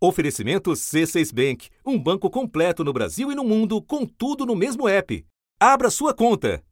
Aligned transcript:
Oferecimento 0.00 0.70
C6 0.70 1.34
Bank, 1.34 1.70
um 1.84 2.00
banco 2.00 2.30
completo 2.30 2.84
no 2.84 2.92
Brasil 2.92 3.32
e 3.32 3.34
no 3.34 3.42
mundo, 3.42 3.82
com 3.82 4.06
tudo 4.06 4.46
no 4.46 4.54
mesmo 4.54 4.88
app. 4.88 5.24
Abra 5.58 5.90
sua 5.90 6.14
conta. 6.14 6.62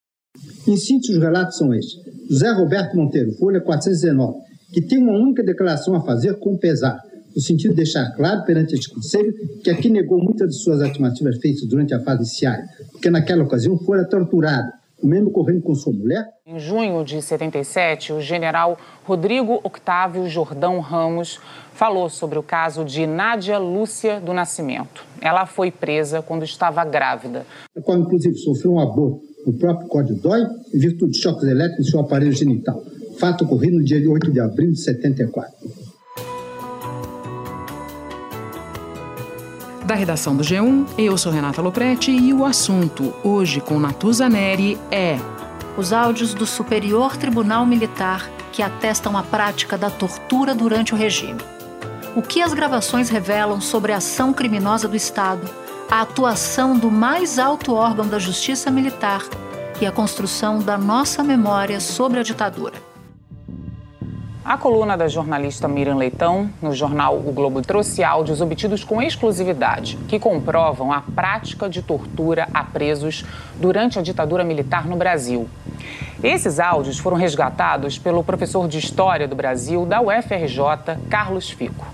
Em 0.64 0.76
síntese, 0.76 1.14
os 1.14 1.18
relatos 1.18 1.58
são 1.58 1.74
estes. 1.74 1.98
José 2.30 2.52
Roberto 2.52 2.96
Monteiro, 2.96 3.32
Folha 3.32 3.60
419, 3.60 4.38
que 4.72 4.80
tem 4.80 4.98
uma 4.98 5.18
única 5.18 5.42
declaração 5.42 5.96
a 5.96 6.04
fazer 6.04 6.38
com 6.38 6.56
pesar, 6.56 7.02
no 7.34 7.42
sentido 7.42 7.70
de 7.70 7.78
deixar 7.78 8.14
claro 8.14 8.44
perante 8.44 8.76
este 8.76 8.90
Conselho 8.90 9.34
que 9.60 9.70
aqui 9.70 9.90
negou 9.90 10.22
muitas 10.22 10.50
de 10.50 10.62
suas 10.62 10.80
afirmativas 10.80 11.38
feitas 11.38 11.66
durante 11.66 11.94
a 11.94 12.00
fase 12.04 12.20
inicial, 12.20 12.58
porque 12.92 13.10
naquela 13.10 13.42
ocasião 13.42 13.76
fora 13.78 14.08
torturado, 14.08 14.70
mesmo 15.02 15.28
ocorrendo 15.28 15.62
com 15.62 15.74
sua 15.74 15.92
mulher? 15.92 16.24
Em 16.46 16.58
junho 16.58 17.04
de 17.04 17.20
77, 17.20 18.12
o 18.12 18.20
general 18.20 18.78
Rodrigo 19.04 19.60
Octávio 19.62 20.28
Jordão 20.28 20.80
Ramos 20.80 21.38
falou 21.72 22.08
sobre 22.08 22.38
o 22.38 22.42
caso 22.42 22.84
de 22.84 23.06
Nádia 23.06 23.58
Lúcia 23.58 24.20
do 24.20 24.32
Nascimento. 24.32 25.04
Ela 25.20 25.44
foi 25.44 25.70
presa 25.70 26.22
quando 26.22 26.44
estava 26.44 26.84
grávida. 26.84 27.46
Qual, 27.82 27.98
inclusive, 27.98 28.36
sofreu 28.38 28.72
um 28.72 28.80
aborto 28.80 29.20
no 29.46 29.52
próprio 29.52 29.88
Código 29.88 30.20
DOI 30.20 30.42
em 30.74 30.78
virtude 30.78 31.12
de 31.12 31.18
choques 31.18 31.44
elétricos 31.44 31.86
em 31.86 31.90
seu 31.90 32.00
aparelho 32.00 32.32
genital. 32.32 32.82
Fato 33.18 33.44
ocorrido 33.44 33.78
no 33.78 33.84
dia 33.84 33.98
8 34.10 34.32
de 34.32 34.40
abril 34.40 34.72
de 34.72 34.80
74. 34.80 35.85
Da 39.86 39.94
redação 39.94 40.36
do 40.36 40.42
G1, 40.42 40.86
eu 40.98 41.16
sou 41.16 41.32
Renata 41.32 41.62
Loprete 41.62 42.10
e 42.10 42.34
o 42.34 42.44
assunto, 42.44 43.14
hoje 43.24 43.60
com 43.60 43.78
Natuza 43.78 44.28
Neri, 44.28 44.76
é... 44.90 45.16
Os 45.78 45.92
áudios 45.92 46.34
do 46.34 46.44
Superior 46.44 47.16
Tribunal 47.16 47.64
Militar 47.64 48.28
que 48.52 48.62
atestam 48.62 49.16
a 49.16 49.22
prática 49.22 49.78
da 49.78 49.88
tortura 49.88 50.54
durante 50.54 50.92
o 50.92 50.96
regime 50.96 51.40
o 52.16 52.22
que 52.22 52.40
as 52.40 52.54
gravações 52.54 53.10
revelam 53.10 53.60
sobre 53.60 53.92
a 53.92 53.98
ação 53.98 54.32
criminosa 54.32 54.88
do 54.88 54.96
Estado, 54.96 55.46
a 55.90 56.00
atuação 56.00 56.76
do 56.76 56.90
mais 56.90 57.38
alto 57.38 57.74
órgão 57.74 58.08
da 58.08 58.18
justiça 58.18 58.70
militar 58.70 59.22
e 59.78 59.86
a 59.86 59.92
construção 59.92 60.58
da 60.58 60.78
nossa 60.78 61.22
memória 61.22 61.78
sobre 61.78 62.18
a 62.18 62.22
ditadura. 62.22 62.95
A 64.48 64.56
coluna 64.56 64.96
da 64.96 65.08
jornalista 65.08 65.66
Miriam 65.66 65.96
Leitão, 65.96 66.48
no 66.62 66.72
jornal 66.72 67.16
O 67.16 67.32
Globo, 67.32 67.60
trouxe 67.62 68.04
áudios 68.04 68.40
obtidos 68.40 68.84
com 68.84 69.02
exclusividade 69.02 69.96
que 70.06 70.20
comprovam 70.20 70.92
a 70.92 71.00
prática 71.00 71.68
de 71.68 71.82
tortura 71.82 72.46
a 72.54 72.62
presos 72.62 73.24
durante 73.56 73.98
a 73.98 74.02
ditadura 74.02 74.44
militar 74.44 74.86
no 74.86 74.94
Brasil. 74.94 75.48
Esses 76.22 76.60
áudios 76.60 76.96
foram 76.96 77.16
resgatados 77.16 77.98
pelo 77.98 78.22
professor 78.22 78.68
de 78.68 78.78
História 78.78 79.26
do 79.26 79.34
Brasil 79.34 79.84
da 79.84 80.00
UFRJ, 80.00 80.96
Carlos 81.10 81.50
Fico. 81.50 81.84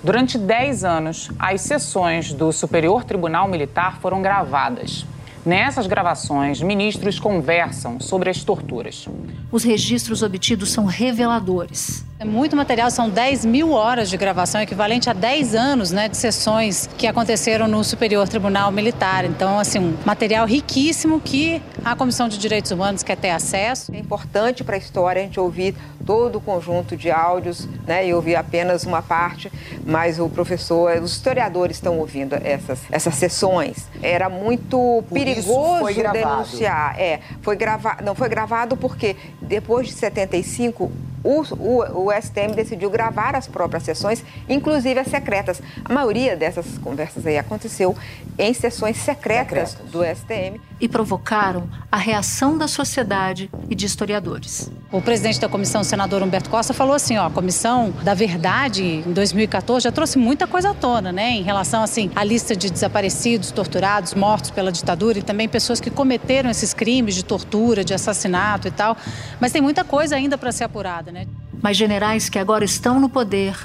Durante 0.00 0.38
10 0.38 0.84
anos, 0.84 1.32
as 1.36 1.62
sessões 1.62 2.32
do 2.32 2.52
Superior 2.52 3.02
Tribunal 3.02 3.48
Militar 3.48 3.98
foram 3.98 4.22
gravadas. 4.22 5.04
Nessas 5.48 5.86
gravações, 5.86 6.60
ministros 6.60 7.18
conversam 7.18 7.98
sobre 7.98 8.28
as 8.28 8.44
torturas. 8.44 9.08
Os 9.50 9.64
registros 9.64 10.22
obtidos 10.22 10.70
são 10.70 10.84
reveladores. 10.84 12.04
É 12.20 12.24
muito 12.24 12.56
material, 12.56 12.90
são 12.90 13.08
10 13.08 13.44
mil 13.44 13.70
horas 13.70 14.10
de 14.10 14.16
gravação, 14.16 14.60
equivalente 14.60 15.08
a 15.08 15.12
10 15.12 15.54
anos 15.54 15.92
né, 15.92 16.08
de 16.08 16.16
sessões 16.16 16.90
que 16.98 17.06
aconteceram 17.06 17.68
no 17.68 17.84
Superior 17.84 18.28
Tribunal 18.28 18.72
Militar. 18.72 19.24
Então, 19.24 19.56
assim, 19.56 19.78
um 19.78 19.96
material 20.04 20.44
riquíssimo 20.44 21.20
que 21.20 21.62
a 21.84 21.94
Comissão 21.94 22.28
de 22.28 22.36
Direitos 22.36 22.72
Humanos 22.72 23.04
quer 23.04 23.16
ter 23.16 23.30
acesso. 23.30 23.94
É 23.94 23.98
importante 24.00 24.64
para 24.64 24.74
a 24.74 24.78
história 24.78 25.22
a 25.22 25.24
gente 25.24 25.38
ouvir 25.38 25.76
todo 26.04 26.38
o 26.38 26.40
conjunto 26.40 26.96
de 26.96 27.08
áudios, 27.08 27.68
né, 27.86 28.08
e 28.08 28.12
ouvir 28.12 28.34
apenas 28.34 28.82
uma 28.82 29.00
parte, 29.00 29.52
mas 29.86 30.18
o 30.18 30.28
professor, 30.28 31.00
os 31.00 31.12
historiadores 31.12 31.76
estão 31.76 32.00
ouvindo 32.00 32.34
essas, 32.34 32.80
essas 32.90 33.14
sessões. 33.14 33.86
Era 34.02 34.28
muito 34.28 35.04
Por 35.08 35.14
perigoso 35.14 35.94
denunciar. 36.12 36.98
É, 36.98 37.20
foi 37.42 37.54
gravado, 37.54 38.04
não 38.04 38.16
foi 38.16 38.28
gravado 38.28 38.76
porque 38.76 39.14
depois 39.40 39.86
de 39.86 39.92
75 39.92 40.90
o, 41.22 41.42
o, 41.54 42.06
o, 42.06 42.12
STM 42.12 42.54
decidiu 42.54 42.90
gravar 42.90 43.34
as 43.34 43.46
próprias 43.46 43.82
sessões, 43.82 44.24
inclusive 44.48 45.00
as 45.00 45.08
secretas. 45.08 45.60
A 45.84 45.92
maioria 45.92 46.36
dessas 46.36 46.78
conversas 46.78 47.26
aí 47.26 47.38
aconteceu 47.38 47.96
em 48.38 48.54
sessões 48.54 48.96
secretas, 48.98 49.70
secretas. 49.70 49.92
do 49.92 50.04
STM. 50.04 50.60
E 50.80 50.88
provocaram 50.88 51.68
a 51.90 51.96
reação 51.96 52.56
da 52.56 52.68
sociedade 52.68 53.50
e 53.68 53.74
de 53.74 53.84
historiadores. 53.84 54.70
O 54.92 55.02
presidente 55.02 55.40
da 55.40 55.48
comissão, 55.48 55.80
o 55.80 55.84
senador 55.84 56.22
Humberto 56.22 56.48
Costa, 56.48 56.72
falou 56.72 56.94
assim: 56.94 57.16
ó, 57.16 57.26
a 57.26 57.30
comissão 57.30 57.92
da 58.02 58.14
verdade 58.14 58.84
em 58.84 59.12
2014 59.12 59.84
já 59.84 59.92
trouxe 59.92 60.18
muita 60.18 60.46
coisa 60.46 60.70
à 60.70 60.74
tona, 60.74 61.10
né? 61.10 61.32
Em 61.32 61.42
relação 61.42 61.82
assim 61.82 62.10
à 62.14 62.22
lista 62.22 62.54
de 62.54 62.70
desaparecidos, 62.70 63.50
torturados, 63.50 64.14
mortos 64.14 64.50
pela 64.50 64.70
ditadura 64.70 65.18
e 65.18 65.22
também 65.22 65.48
pessoas 65.48 65.80
que 65.80 65.90
cometeram 65.90 66.48
esses 66.48 66.72
crimes 66.72 67.16
de 67.16 67.24
tortura, 67.24 67.84
de 67.84 67.92
assassinato 67.92 68.68
e 68.68 68.70
tal. 68.70 68.96
Mas 69.40 69.50
tem 69.50 69.60
muita 69.60 69.82
coisa 69.82 70.14
ainda 70.14 70.38
para 70.38 70.52
ser 70.52 70.64
apurada 70.64 71.07
né? 71.12 71.26
Mas 71.62 71.76
generais 71.76 72.28
que 72.28 72.38
agora 72.38 72.64
estão 72.64 73.00
no 73.00 73.08
poder 73.08 73.56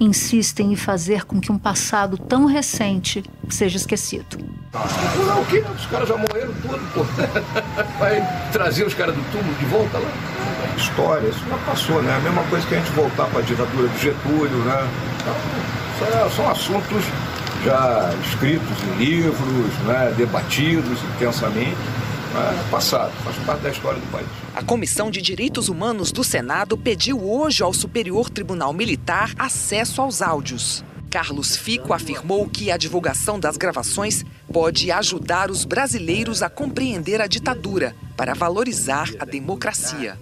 insistem 0.00 0.72
em 0.72 0.76
fazer 0.76 1.24
com 1.24 1.40
que 1.40 1.50
um 1.50 1.58
passado 1.58 2.16
tão 2.16 2.44
recente 2.44 3.24
seja 3.48 3.76
esquecido. 3.76 4.38
Não, 4.72 5.42
o 5.42 5.46
quê? 5.46 5.64
Os 5.74 5.86
caras 5.86 6.08
já 6.08 6.16
morreram 6.16 6.54
tudo, 6.62 6.94
pô. 6.94 7.04
Vai 7.98 8.50
trazer 8.52 8.84
os 8.86 8.94
caras 8.94 9.14
do 9.14 9.32
túmulo 9.32 9.54
de 9.56 9.64
volta 9.64 9.98
lá. 9.98 10.10
História, 10.76 11.28
isso 11.28 11.44
já 11.48 11.56
passou, 11.58 12.02
né? 12.02 12.14
A 12.14 12.20
mesma 12.20 12.42
coisa 12.44 12.66
que 12.66 12.74
a 12.74 12.78
gente 12.78 12.92
voltar 12.92 13.26
para 13.26 13.40
a 13.40 13.42
ditadura 13.42 13.88
do 13.88 13.98
Getúlio, 13.98 14.58
né? 14.64 14.88
Isso 15.96 16.36
são 16.36 16.48
assuntos 16.48 17.04
já 17.64 18.14
escritos 18.24 18.76
em 18.84 19.04
livros, 19.04 19.72
né? 19.84 20.14
debatidos 20.16 21.00
intensamente 21.16 21.76
é 21.76 22.07
passado, 22.70 23.12
faz 23.24 23.36
parte 23.38 23.62
da 23.62 23.70
história 23.70 24.00
do 24.00 24.06
país. 24.06 24.26
A 24.54 24.62
Comissão 24.62 25.10
de 25.10 25.20
Direitos 25.20 25.68
Humanos 25.68 26.12
do 26.12 26.22
Senado 26.22 26.76
pediu 26.76 27.24
hoje 27.24 27.62
ao 27.62 27.72
Superior 27.72 28.30
Tribunal 28.30 28.72
Militar 28.72 29.32
acesso 29.38 30.02
aos 30.02 30.22
áudios. 30.22 30.84
Carlos 31.10 31.56
Fico 31.56 31.92
afirmou 31.92 32.48
que 32.48 32.70
a 32.70 32.76
divulgação 32.76 33.40
das 33.40 33.56
gravações 33.56 34.24
pode 34.52 34.92
ajudar 34.92 35.50
os 35.50 35.64
brasileiros 35.64 36.42
a 36.42 36.50
compreender 36.50 37.20
a 37.20 37.26
ditadura 37.26 37.94
para 38.16 38.34
valorizar 38.34 39.08
a 39.18 39.24
democracia. 39.24 40.18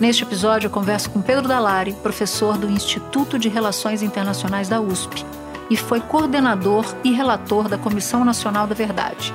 Neste 0.00 0.22
episódio, 0.24 0.66
eu 0.66 0.70
converso 0.70 1.10
com 1.10 1.20
Pedro 1.20 1.46
Dalari, 1.46 1.92
professor 2.02 2.56
do 2.56 2.68
Instituto 2.68 3.38
de 3.38 3.48
Relações 3.48 4.02
Internacionais 4.02 4.68
da 4.68 4.80
USP 4.80 5.24
e 5.72 5.76
foi 5.76 6.02
coordenador 6.02 6.84
e 7.02 7.12
relator 7.12 7.66
da 7.66 7.78
Comissão 7.78 8.26
Nacional 8.26 8.66
da 8.66 8.74
Verdade. 8.74 9.32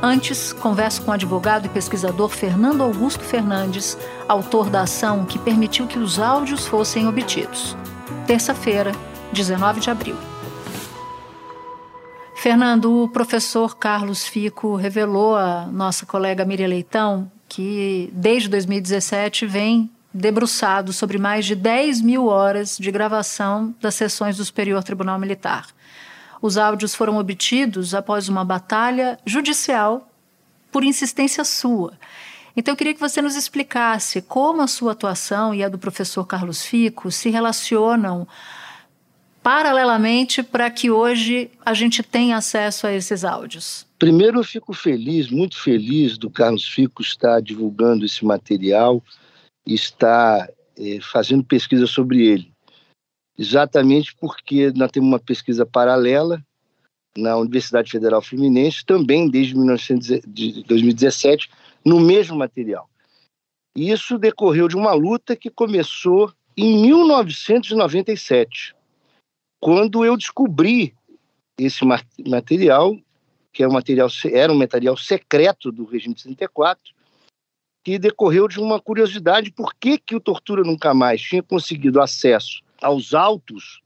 Antes, 0.00 0.52
converso 0.52 1.02
com 1.02 1.10
o 1.10 1.14
advogado 1.14 1.66
e 1.66 1.68
pesquisador 1.68 2.28
Fernando 2.28 2.84
Augusto 2.84 3.24
Fernandes, 3.24 3.98
autor 4.28 4.70
da 4.70 4.82
ação 4.82 5.24
que 5.24 5.40
permitiu 5.40 5.88
que 5.88 5.98
os 5.98 6.20
áudios 6.20 6.68
fossem 6.68 7.08
obtidos. 7.08 7.76
Terça-feira, 8.28 8.92
19 9.32 9.80
de 9.80 9.90
abril. 9.90 10.16
Fernando, 12.36 13.02
o 13.02 13.08
professor 13.08 13.76
Carlos 13.76 14.24
Fico 14.24 14.76
revelou 14.76 15.34
à 15.34 15.66
nossa 15.66 16.06
colega 16.06 16.44
Miriam 16.44 16.68
Leitão 16.68 17.28
que, 17.48 18.08
desde 18.12 18.48
2017, 18.48 19.46
vem 19.46 19.90
debruçado 20.12 20.92
sobre 20.92 21.18
mais 21.18 21.46
de 21.46 21.54
10 21.54 22.00
mil 22.00 22.26
horas 22.26 22.76
de 22.78 22.90
gravação 22.90 23.74
das 23.80 23.94
sessões 23.94 24.36
do 24.36 24.44
Superior 24.44 24.82
Tribunal 24.84 25.18
Militar. 25.18 25.68
Os 26.40 26.58
áudios 26.58 26.94
foram 26.94 27.16
obtidos 27.18 27.94
após 27.94 28.28
uma 28.28 28.44
batalha 28.44 29.18
judicial 29.24 30.10
por 30.70 30.84
insistência 30.84 31.44
sua. 31.44 31.92
Então, 32.56 32.72
eu 32.72 32.76
queria 32.76 32.92
que 32.92 33.00
você 33.00 33.22
nos 33.22 33.36
explicasse 33.36 34.20
como 34.20 34.60
a 34.60 34.66
sua 34.66 34.92
atuação 34.92 35.54
e 35.54 35.62
a 35.62 35.68
do 35.68 35.78
professor 35.78 36.26
Carlos 36.26 36.62
Fico 36.62 37.10
se 37.10 37.30
relacionam 37.30 38.26
paralelamente 39.42 40.42
para 40.42 40.70
que 40.70 40.90
hoje 40.90 41.50
a 41.64 41.74
gente 41.74 42.02
tenha 42.02 42.36
acesso 42.36 42.86
a 42.86 42.92
esses 42.92 43.24
áudios. 43.24 43.86
Primeiro, 43.98 44.38
eu 44.38 44.44
fico 44.44 44.72
feliz, 44.72 45.30
muito 45.30 45.58
feliz 45.58 46.18
do 46.18 46.30
Carlos 46.30 46.66
Fico 46.68 47.02
estar 47.02 47.40
divulgando 47.40 48.04
esse 48.04 48.24
material 48.24 49.02
está 49.66 50.48
é, 50.76 51.00
fazendo 51.00 51.44
pesquisa 51.44 51.86
sobre 51.86 52.26
ele. 52.26 52.52
Exatamente 53.38 54.14
porque 54.16 54.70
nós 54.72 54.90
temos 54.90 55.08
uma 55.08 55.18
pesquisa 55.18 55.64
paralela 55.64 56.44
na 57.16 57.36
Universidade 57.36 57.90
Federal 57.90 58.22
Fluminense, 58.22 58.84
também 58.84 59.28
desde 59.28 59.54
2017, 59.54 61.50
no 61.84 62.00
mesmo 62.00 62.36
material. 62.36 62.88
E 63.76 63.90
isso 63.90 64.18
decorreu 64.18 64.68
de 64.68 64.76
uma 64.76 64.92
luta 64.92 65.34
que 65.36 65.50
começou 65.50 66.32
em 66.56 66.82
1997, 66.82 68.74
quando 69.60 70.04
eu 70.04 70.16
descobri 70.16 70.94
esse 71.58 71.84
material, 71.84 72.96
que 73.52 73.62
era 73.62 73.70
um 73.70 73.74
material, 73.74 74.08
era 74.30 74.52
um 74.52 74.58
material 74.58 74.96
secreto 74.96 75.70
do 75.70 75.84
regime 75.84 76.14
de 76.14 76.24
34, 76.24 76.94
que 77.82 77.98
decorreu 77.98 78.46
de 78.46 78.60
uma 78.60 78.80
curiosidade 78.80 79.50
por 79.50 79.74
que, 79.74 79.98
que 79.98 80.14
o 80.14 80.20
Tortura 80.20 80.62
Nunca 80.62 80.94
Mais 80.94 81.20
tinha 81.20 81.42
conseguido 81.42 82.00
acesso 82.00 82.62
aos 82.80 83.12
autos 83.14 83.80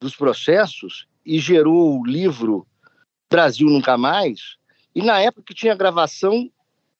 dos 0.00 0.16
processos 0.16 1.06
e 1.24 1.38
gerou 1.38 2.00
o 2.00 2.04
livro 2.04 2.66
Brasil 3.30 3.68
Nunca 3.68 3.96
Mais. 3.96 4.56
E 4.94 5.02
na 5.02 5.20
época 5.20 5.44
que 5.46 5.54
tinha 5.54 5.74
gravação, 5.74 6.50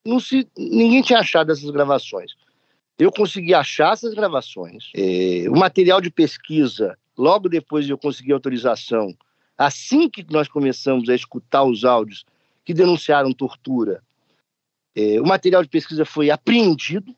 não 0.05 0.21
se, 0.21 0.49
ninguém 0.57 1.03
tinha 1.03 1.19
achado 1.19 1.51
essas 1.51 1.71
gravações. 1.71 2.33
Eu 2.99 3.11
consegui 3.11 3.53
achar 3.53 3.93
essas 3.93 4.15
gravações. 4.15 4.91
É, 4.95 5.47
o 5.49 5.57
material 5.57 6.01
de 6.01 6.11
pesquisa, 6.11 6.97
logo 7.17 7.49
depois 7.49 7.87
de 7.87 7.93
eu 7.93 7.99
conseguir 7.99 8.33
autorização, 8.33 9.17
assim 9.59 10.09
que 10.09 10.25
nós 10.31 10.47
começamos 10.47 11.09
a 11.09 11.15
escutar 11.15 11.65
os 11.65 11.85
áudios 11.85 12.25
que 12.65 12.73
denunciaram 12.73 13.33
tortura, 13.33 14.03
é, 14.95 15.21
o 15.21 15.27
material 15.27 15.63
de 15.63 15.69
pesquisa 15.69 16.05
foi 16.05 16.31
apreendido 16.31 17.15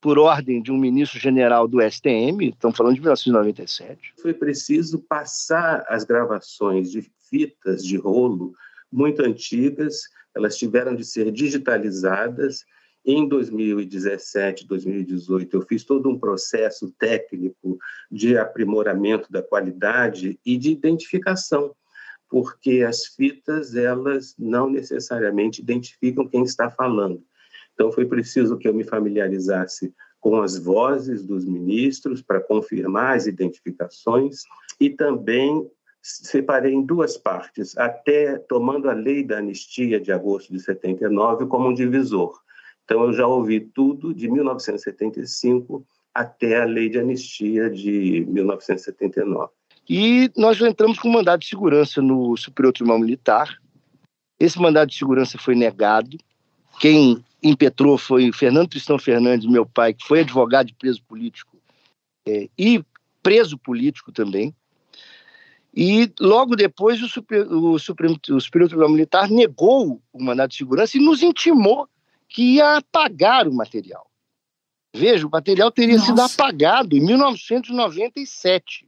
por 0.00 0.18
ordem 0.18 0.62
de 0.62 0.70
um 0.70 0.78
ministro-general 0.78 1.66
do 1.66 1.80
STM, 1.80 2.50
estamos 2.50 2.76
falando 2.76 2.94
de 2.94 3.00
1997. 3.00 4.14
Foi 4.20 4.32
preciso 4.32 5.00
passar 5.00 5.84
as 5.88 6.04
gravações 6.04 6.90
de 6.90 7.02
fitas 7.28 7.84
de 7.84 7.96
rolo 7.96 8.54
muito 8.90 9.22
antigas, 9.22 10.02
elas 10.34 10.56
tiveram 10.56 10.94
de 10.94 11.04
ser 11.04 11.30
digitalizadas. 11.32 12.64
Em 13.04 13.28
2017, 13.28 14.66
2018, 14.66 15.56
eu 15.56 15.62
fiz 15.62 15.84
todo 15.84 16.08
um 16.08 16.18
processo 16.18 16.92
técnico 16.98 17.78
de 18.10 18.36
aprimoramento 18.36 19.30
da 19.32 19.42
qualidade 19.42 20.38
e 20.44 20.56
de 20.56 20.70
identificação, 20.70 21.74
porque 22.28 22.82
as 22.82 23.06
fitas 23.06 23.74
elas 23.74 24.34
não 24.38 24.68
necessariamente 24.68 25.62
identificam 25.62 26.28
quem 26.28 26.42
está 26.42 26.70
falando. 26.70 27.22
Então, 27.74 27.92
foi 27.92 28.04
preciso 28.04 28.58
que 28.58 28.68
eu 28.68 28.74
me 28.74 28.84
familiarizasse 28.84 29.94
com 30.20 30.40
as 30.42 30.58
vozes 30.58 31.24
dos 31.24 31.44
ministros 31.44 32.20
para 32.20 32.40
confirmar 32.40 33.16
as 33.16 33.26
identificações 33.26 34.42
e 34.80 34.90
também 34.90 35.64
separei 36.02 36.72
em 36.72 36.82
duas 36.82 37.16
partes, 37.16 37.76
até 37.76 38.36
tomando 38.36 38.88
a 38.90 38.94
lei 38.94 39.22
da 39.22 39.38
anistia 39.38 40.00
de 40.00 40.10
agosto 40.10 40.52
de 40.52 40.60
79 40.60 41.46
como 41.46 41.68
um 41.68 41.74
divisor. 41.74 42.40
Então, 42.84 43.04
eu 43.04 43.12
já 43.12 43.26
ouvi 43.26 43.60
tudo 43.60 44.14
de 44.14 44.28
1975 44.30 45.84
até 46.14 46.60
a 46.60 46.64
lei 46.64 46.88
de 46.88 46.98
anistia 46.98 47.70
de 47.70 48.24
1979. 48.28 49.52
E 49.88 50.30
nós 50.36 50.56
já 50.58 50.68
entramos 50.68 50.98
com 50.98 51.08
um 51.08 51.12
mandado 51.12 51.40
de 51.40 51.46
segurança 51.46 52.02
no 52.02 52.36
Superior 52.36 52.72
Tribunal 52.72 52.98
Militar. 52.98 53.58
Esse 54.38 54.60
mandado 54.60 54.90
de 54.90 54.96
segurança 54.96 55.38
foi 55.38 55.54
negado. 55.54 56.18
Quem 56.78 57.24
impetrou 57.42 57.96
foi 57.96 58.30
Fernando 58.32 58.68
Tristão 58.68 58.98
Fernandes, 58.98 59.48
meu 59.48 59.64
pai, 59.64 59.94
que 59.94 60.06
foi 60.06 60.20
advogado 60.20 60.66
de 60.66 60.74
preso 60.74 61.02
político 61.04 61.56
é, 62.26 62.48
e 62.58 62.84
preso 63.22 63.56
político 63.56 64.12
também. 64.12 64.54
E 65.74 66.12
logo 66.20 66.56
depois 66.56 67.00
o, 67.02 67.06
o, 67.50 67.78
Supremo, 67.78 68.18
o 68.30 68.40
Superior 68.40 68.68
Tribunal 68.68 68.90
Militar 68.90 69.30
negou 69.30 70.02
o 70.12 70.22
mandado 70.22 70.50
de 70.50 70.56
segurança 70.56 70.96
e 70.96 71.00
nos 71.00 71.22
intimou 71.22 71.88
que 72.28 72.56
ia 72.56 72.78
apagar 72.78 73.46
o 73.48 73.54
material. 73.54 74.06
Veja, 74.94 75.26
o 75.26 75.30
material 75.30 75.70
teria 75.70 75.96
Nossa. 75.96 76.06
sido 76.06 76.20
apagado 76.20 76.96
em 76.96 77.00
1997. 77.00 78.87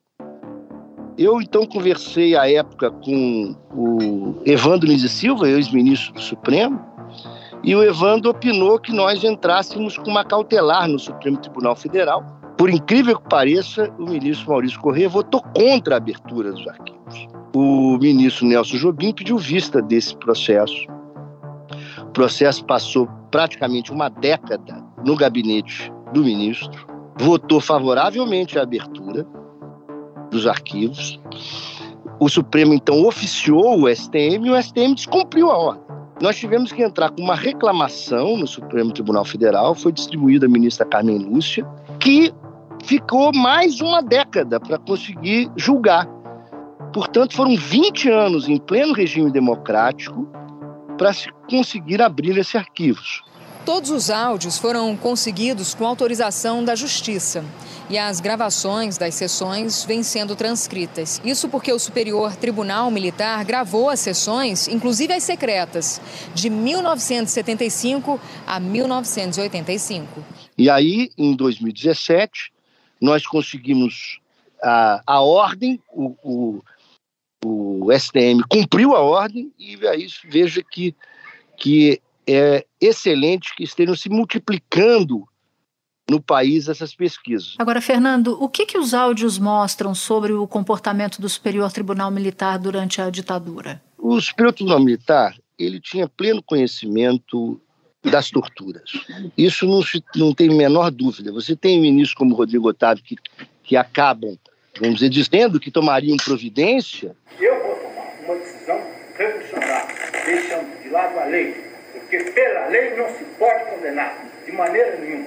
Eu 1.20 1.38
então 1.38 1.66
conversei 1.66 2.34
à 2.34 2.50
época 2.50 2.90
com 2.90 3.54
o 3.74 4.40
Evandro 4.46 4.88
Nise 4.88 5.06
Silva, 5.06 5.50
ex-ministro 5.50 6.14
do 6.14 6.20
Supremo, 6.22 6.80
e 7.62 7.76
o 7.76 7.82
Evandro 7.82 8.30
opinou 8.30 8.78
que 8.78 8.90
nós 8.90 9.22
entrássemos 9.22 9.98
com 9.98 10.10
uma 10.10 10.24
cautelar 10.24 10.88
no 10.88 10.98
Supremo 10.98 11.36
Tribunal 11.36 11.76
Federal. 11.76 12.24
Por 12.56 12.70
incrível 12.70 13.18
que 13.18 13.28
pareça, 13.28 13.92
o 13.98 14.06
ministro 14.06 14.48
Maurício 14.48 14.80
Corrêa 14.80 15.10
votou 15.10 15.42
contra 15.54 15.96
a 15.96 15.98
abertura 15.98 16.52
dos 16.52 16.66
arquivos. 16.66 17.28
O 17.54 17.98
ministro 17.98 18.46
Nelson 18.46 18.78
Jobim 18.78 19.12
pediu 19.12 19.36
vista 19.36 19.82
desse 19.82 20.16
processo. 20.16 20.86
O 21.98 22.12
processo 22.12 22.64
passou 22.64 23.06
praticamente 23.30 23.92
uma 23.92 24.08
década 24.08 24.82
no 25.04 25.14
gabinete 25.16 25.92
do 26.14 26.24
ministro, 26.24 26.86
votou 27.18 27.60
favoravelmente 27.60 28.58
à 28.58 28.62
abertura 28.62 29.26
dos 30.30 30.46
arquivos. 30.46 31.20
O 32.18 32.28
Supremo 32.28 32.74
então 32.74 33.06
oficiou 33.06 33.82
o 33.82 33.94
STM 33.94 34.46
e 34.46 34.50
o 34.50 34.62
STM 34.62 34.94
descumpriu 34.94 35.50
a 35.50 35.56
ordem. 35.56 35.90
Nós 36.20 36.36
tivemos 36.36 36.70
que 36.70 36.82
entrar 36.82 37.10
com 37.10 37.22
uma 37.22 37.34
reclamação 37.34 38.36
no 38.36 38.46
Supremo 38.46 38.92
Tribunal 38.92 39.24
Federal, 39.24 39.74
foi 39.74 39.90
distribuída 39.90 40.44
a 40.44 40.48
ministra 40.48 40.84
Carmen 40.84 41.18
Lúcia, 41.18 41.66
que 41.98 42.30
ficou 42.84 43.32
mais 43.34 43.80
uma 43.80 44.02
década 44.02 44.60
para 44.60 44.78
conseguir 44.78 45.50
julgar. 45.56 46.06
Portanto, 46.92 47.34
foram 47.34 47.56
20 47.56 48.10
anos 48.10 48.48
em 48.48 48.58
pleno 48.58 48.92
regime 48.92 49.30
democrático 49.30 50.28
para 50.98 51.12
se 51.14 51.30
conseguir 51.48 52.02
abrir 52.02 52.36
esses 52.36 52.54
arquivos. 52.54 53.22
Todos 53.64 53.90
os 53.90 54.08
áudios 54.08 54.56
foram 54.56 54.96
conseguidos 54.96 55.74
com 55.74 55.86
autorização 55.86 56.64
da 56.64 56.74
Justiça 56.74 57.44
e 57.90 57.98
as 57.98 58.20
gravações 58.20 58.96
das 58.96 59.14
sessões 59.14 59.84
vêm 59.84 60.02
sendo 60.02 60.34
transcritas. 60.34 61.20
Isso 61.24 61.48
porque 61.48 61.70
o 61.72 61.78
Superior 61.78 62.34
Tribunal 62.36 62.90
Militar 62.90 63.44
gravou 63.44 63.90
as 63.90 64.00
sessões, 64.00 64.66
inclusive 64.66 65.12
as 65.12 65.24
secretas, 65.24 66.00
de 66.32 66.48
1975 66.48 68.18
a 68.46 68.58
1985. 68.58 70.24
E 70.56 70.70
aí, 70.70 71.10
em 71.18 71.34
2017, 71.34 72.52
nós 73.00 73.26
conseguimos 73.26 74.20
a, 74.62 75.02
a 75.06 75.20
ordem, 75.20 75.80
o, 75.92 76.14
o, 76.22 76.62
o 77.44 77.92
STM 77.92 78.42
cumpriu 78.48 78.94
a 78.94 79.00
ordem, 79.00 79.52
e 79.58 79.76
aí 79.86 80.06
veja 80.24 80.62
que, 80.62 80.94
que 81.56 82.00
é 82.26 82.64
excelente 82.80 83.54
que 83.54 83.64
estejam 83.64 83.94
se 83.94 84.08
multiplicando 84.08 85.26
no 86.10 86.20
país 86.20 86.68
essas 86.68 86.94
pesquisas. 86.94 87.54
Agora, 87.58 87.80
Fernando, 87.80 88.36
o 88.42 88.48
que, 88.48 88.66
que 88.66 88.76
os 88.76 88.92
áudios 88.92 89.38
mostram 89.38 89.94
sobre 89.94 90.32
o 90.32 90.46
comportamento 90.46 91.20
do 91.20 91.28
Superior 91.28 91.70
Tribunal 91.70 92.10
Militar 92.10 92.58
durante 92.58 93.00
a 93.00 93.08
ditadura? 93.08 93.80
O 93.96 94.20
Superior 94.20 94.52
Tribunal 94.52 94.80
Militar 94.80 95.36
ele 95.56 95.78
tinha 95.78 96.08
pleno 96.08 96.42
conhecimento 96.42 97.60
das 98.02 98.30
torturas. 98.30 98.90
Isso 99.36 99.66
não, 99.66 99.82
se, 99.82 100.02
não 100.16 100.34
tem 100.34 100.48
menor 100.48 100.90
dúvida. 100.90 101.30
Você 101.32 101.54
tem 101.54 101.80
ministros 101.80 102.14
como 102.14 102.34
Rodrigo 102.34 102.68
Otávio 102.68 103.04
que, 103.04 103.16
que 103.62 103.76
acabam, 103.76 104.36
vamos 104.80 104.96
dizer, 104.96 105.10
dizendo 105.10 105.60
que 105.60 105.70
tomariam 105.70 106.16
providência. 106.16 107.14
Eu 107.38 107.62
vou 107.62 107.74
tomar 107.76 108.24
uma 108.24 108.34
decisão 108.36 108.80
revolucionária, 109.16 109.94
deixando 110.24 110.82
de 110.82 110.88
lado 110.88 111.18
a 111.18 111.24
lei 111.26 111.69
porque 112.10 112.32
pela 112.32 112.66
lei 112.66 112.96
não 112.96 113.06
se 113.16 113.24
pode 113.38 113.70
condenar, 113.70 114.18
de 114.44 114.50
maneira 114.50 114.96
nenhuma. 114.96 115.26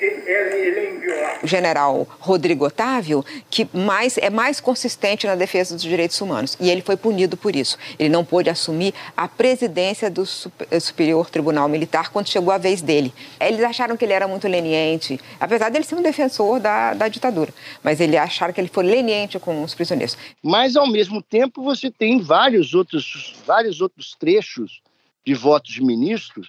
Ele, 0.00 0.22
ele 0.28 0.78
é 0.78 0.90
inviolável. 0.94 1.38
O 1.42 1.46
general 1.46 2.06
Rodrigo 2.20 2.64
Otávio, 2.64 3.24
que 3.50 3.68
mais, 3.72 4.16
é 4.16 4.30
mais 4.30 4.60
consistente 4.60 5.26
na 5.26 5.34
defesa 5.34 5.74
dos 5.74 5.82
direitos 5.82 6.20
humanos. 6.20 6.56
E 6.60 6.70
ele 6.70 6.82
foi 6.82 6.96
punido 6.96 7.36
por 7.36 7.56
isso. 7.56 7.76
Ele 7.98 8.08
não 8.08 8.24
pôde 8.24 8.48
assumir 8.48 8.94
a 9.16 9.26
presidência 9.26 10.08
do 10.08 10.24
Superior 10.24 11.28
Tribunal 11.30 11.68
Militar 11.68 12.10
quando 12.10 12.28
chegou 12.28 12.52
a 12.52 12.58
vez 12.58 12.80
dele. 12.80 13.12
Eles 13.40 13.62
acharam 13.64 13.96
que 13.96 14.04
ele 14.04 14.12
era 14.12 14.28
muito 14.28 14.46
leniente, 14.46 15.20
apesar 15.40 15.68
dele 15.68 15.84
ser 15.84 15.96
um 15.96 16.02
defensor 16.02 16.60
da, 16.60 16.94
da 16.94 17.08
ditadura. 17.08 17.52
Mas 17.82 18.00
ele 18.00 18.16
acharam 18.16 18.52
que 18.52 18.60
ele 18.60 18.70
foi 18.72 18.84
leniente 18.84 19.38
com 19.40 19.64
os 19.64 19.74
prisioneiros. 19.74 20.16
Mas, 20.40 20.76
ao 20.76 20.86
mesmo 20.86 21.20
tempo, 21.20 21.60
você 21.62 21.90
tem 21.90 22.20
vários 22.20 22.72
outros, 22.72 23.36
vários 23.44 23.80
outros 23.80 24.14
trechos 24.14 24.80
de 25.28 25.34
votos 25.34 25.74
de 25.74 25.84
ministros, 25.84 26.48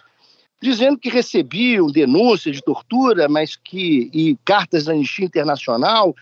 dizendo 0.62 0.98
que 0.98 1.09
recebiam 1.09 1.88
denúncias 1.88 2.55
de 2.55 2.62
tortura, 2.62 3.27
mas 3.27 3.57
que 3.57 4.09
e 4.13 4.38
cartas 4.45 4.86
da 4.86 4.93
Anistia 4.93 5.25
Internacional, 5.25 6.15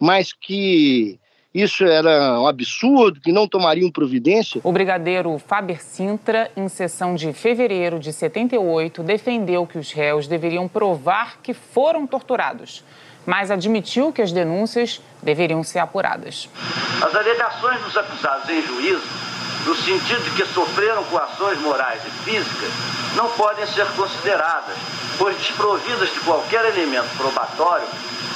mas 0.00 0.32
que 0.32 1.20
isso 1.52 1.84
era 1.84 2.40
um 2.40 2.46
absurdo, 2.46 3.20
que 3.20 3.30
não 3.30 3.46
tomariam 3.46 3.90
providência. 3.90 4.58
O 4.64 4.72
brigadeiro 4.72 5.38
Faber 5.38 5.82
Sintra, 5.82 6.50
em 6.56 6.66
sessão 6.68 7.14
de 7.14 7.30
fevereiro 7.34 7.98
de 7.98 8.10
78, 8.10 9.02
defendeu 9.02 9.66
que 9.66 9.76
os 9.76 9.92
réus 9.92 10.26
deveriam 10.26 10.66
provar 10.66 11.38
que 11.42 11.52
foram 11.52 12.06
torturados, 12.06 12.82
mas 13.26 13.50
admitiu 13.50 14.14
que 14.14 14.22
as 14.22 14.32
denúncias 14.32 15.02
deveriam 15.22 15.62
ser 15.62 15.80
apuradas. 15.80 16.48
As 17.02 17.14
alegações 17.14 17.82
dos 17.82 17.96
acusados 17.98 18.48
em 18.48 18.62
juízo 18.62 19.37
no 19.66 19.74
sentido 19.76 20.22
de 20.24 20.30
que 20.30 20.46
sofreram 20.52 21.04
coações 21.04 21.58
morais 21.60 22.00
e 22.04 22.10
físicas, 22.24 22.70
não 23.14 23.28
podem 23.30 23.66
ser 23.66 23.86
consideradas, 23.92 24.76
pois 25.18 25.36
desprovidas 25.36 26.12
de 26.12 26.20
qualquer 26.20 26.64
elemento 26.66 27.08
probatório, 27.16 27.86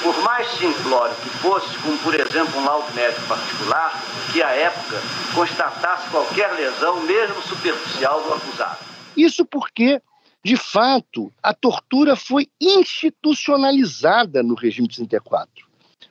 por 0.01 0.17
mais 0.23 0.49
simplório 0.57 1.15
que 1.15 1.29
fosse, 1.29 1.77
como 1.79 1.97
por 1.99 2.13
exemplo 2.13 2.59
um 2.59 2.65
laudo 2.65 2.93
médico 2.93 3.25
particular, 3.27 4.03
que 4.31 4.43
à 4.43 4.49
época 4.49 5.01
constatasse 5.33 6.09
qualquer 6.09 6.51
lesão, 6.53 6.99
mesmo 7.01 7.41
superficial, 7.43 8.21
do 8.21 8.33
acusado. 8.33 8.79
Isso 9.15 9.45
porque, 9.45 10.01
de 10.43 10.57
fato, 10.57 11.31
a 11.41 11.53
tortura 11.53 12.15
foi 12.15 12.49
institucionalizada 12.59 14.43
no 14.43 14.55
regime 14.55 14.87
de 14.87 14.97
34. 14.97 15.65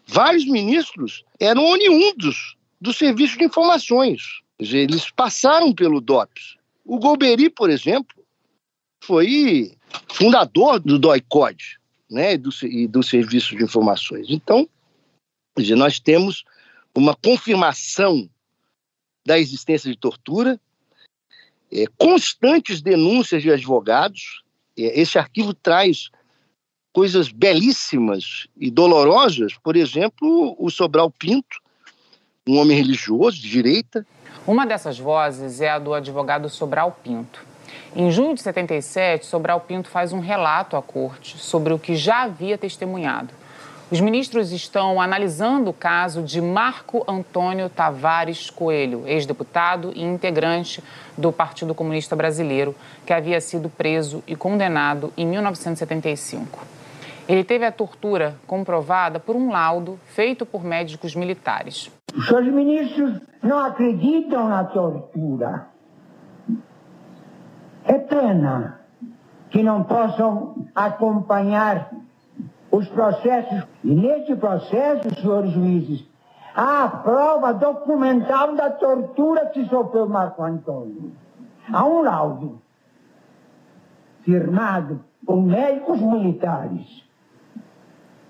Vários 0.07 0.47
ministros 0.47 1.25
eram 1.38 1.64
oriundos 1.66 2.57
do 2.81 2.92
Serviço 2.92 3.37
de 3.37 3.45
Informações. 3.45 4.40
Eles 4.71 5.11
passaram 5.11 5.75
pelo 5.75 6.00
DOPS. 6.00 6.57
O 6.85 6.99
Golbery, 6.99 7.49
por 7.49 7.71
exemplo, 7.71 8.14
foi 9.02 9.75
fundador 10.12 10.78
do 10.78 10.99
DOI-CODE 10.99 11.78
né, 12.11 12.35
e, 12.35 12.38
do, 12.38 12.50
e 12.62 12.87
do 12.87 13.02
Serviço 13.02 13.57
de 13.57 13.64
Informações. 13.64 14.26
Então, 14.28 14.69
nós 15.76 15.99
temos 15.99 16.45
uma 16.95 17.16
confirmação 17.16 18.28
da 19.25 19.38
existência 19.38 19.90
de 19.90 19.97
tortura, 19.97 20.61
é, 21.71 21.85
constantes 21.97 22.83
denúncias 22.83 23.42
de 23.42 23.50
advogados. 23.50 24.42
É, 24.76 25.00
esse 25.00 25.19
arquivo 25.19 25.54
traz 25.54 26.11
coisas 26.92 27.31
belíssimas 27.31 28.47
e 28.57 28.71
dolorosas, 28.71 29.54
por 29.62 29.76
exemplo, 29.76 30.54
o 30.59 30.71
Sobral 30.71 31.11
Pinto, 31.11 31.62
um 32.46 32.58
homem 32.58 32.76
religioso 32.76 33.40
de 33.40 33.49
direita. 33.49 34.04
Uma 34.46 34.66
dessas 34.66 34.99
vozes 34.99 35.61
é 35.61 35.70
a 35.70 35.78
do 35.78 35.94
advogado 35.94 36.49
Sobral 36.49 36.99
Pinto. 37.02 37.44
Em 37.94 38.11
junho 38.11 38.34
de 38.34 38.42
77, 38.42 39.26
Sobral 39.26 39.61
Pinto 39.61 39.88
faz 39.88 40.12
um 40.12 40.18
relato 40.18 40.76
à 40.76 40.82
corte 40.82 41.38
sobre 41.38 41.72
o 41.72 41.78
que 41.78 41.94
já 41.94 42.22
havia 42.22 42.58
testemunhado. 42.58 43.32
Os 43.90 44.00
ministros 44.00 44.50
estão 44.50 45.00
analisando 45.00 45.70
o 45.70 45.75
caso 45.75 46.22
de 46.22 46.40
Marco 46.40 47.04
Antônio 47.06 47.68
Tavares 47.68 48.50
Coelho, 48.50 49.06
ex-deputado 49.06 49.92
e 49.94 50.02
integrante 50.02 50.82
do 51.16 51.30
Partido 51.30 51.75
Comunista 51.75 52.16
Brasileiro, 52.16 52.75
que 53.06 53.12
havia 53.12 53.40
sido 53.40 53.68
preso 53.68 54.25
e 54.26 54.34
condenado 54.34 55.12
em 55.16 55.26
1975. 55.26 56.66
Ele 57.28 57.44
teve 57.44 57.66
a 57.66 57.70
tortura 57.70 58.34
comprovada 58.46 59.20
por 59.20 59.37
um 59.37 59.52
laudo 59.52 60.00
feito 60.06 60.44
por 60.44 60.64
médicos 60.64 61.14
militares. 61.14 61.90
Os 62.16 62.26
seus 62.26 62.47
ministros 62.47 63.21
não 63.42 63.59
acreditam 63.59 64.49
na 64.49 64.64
tortura. 64.64 65.69
É 67.85 67.99
pena 67.99 68.81
que 69.50 69.62
não 69.62 69.83
possam 69.83 70.66
acompanhar 70.75 71.90
os 72.71 72.88
processos. 72.88 73.66
E 73.83 73.95
neste 73.95 74.35
processo, 74.37 75.14
senhores 75.21 75.50
juízes, 75.52 76.07
há 76.54 76.85
a 76.85 76.88
prova 76.88 77.52
documental 77.52 78.54
da 78.54 78.71
tortura 78.71 79.47
que 79.47 79.64
sofreu 79.66 80.09
Marco 80.09 80.42
Antônio. 80.42 81.12
Há 81.73 81.85
um 81.85 82.02
laudo 82.02 82.61
firmado 84.23 85.04
por 85.26 85.40
médicos 85.42 86.00
militares 86.00 87.01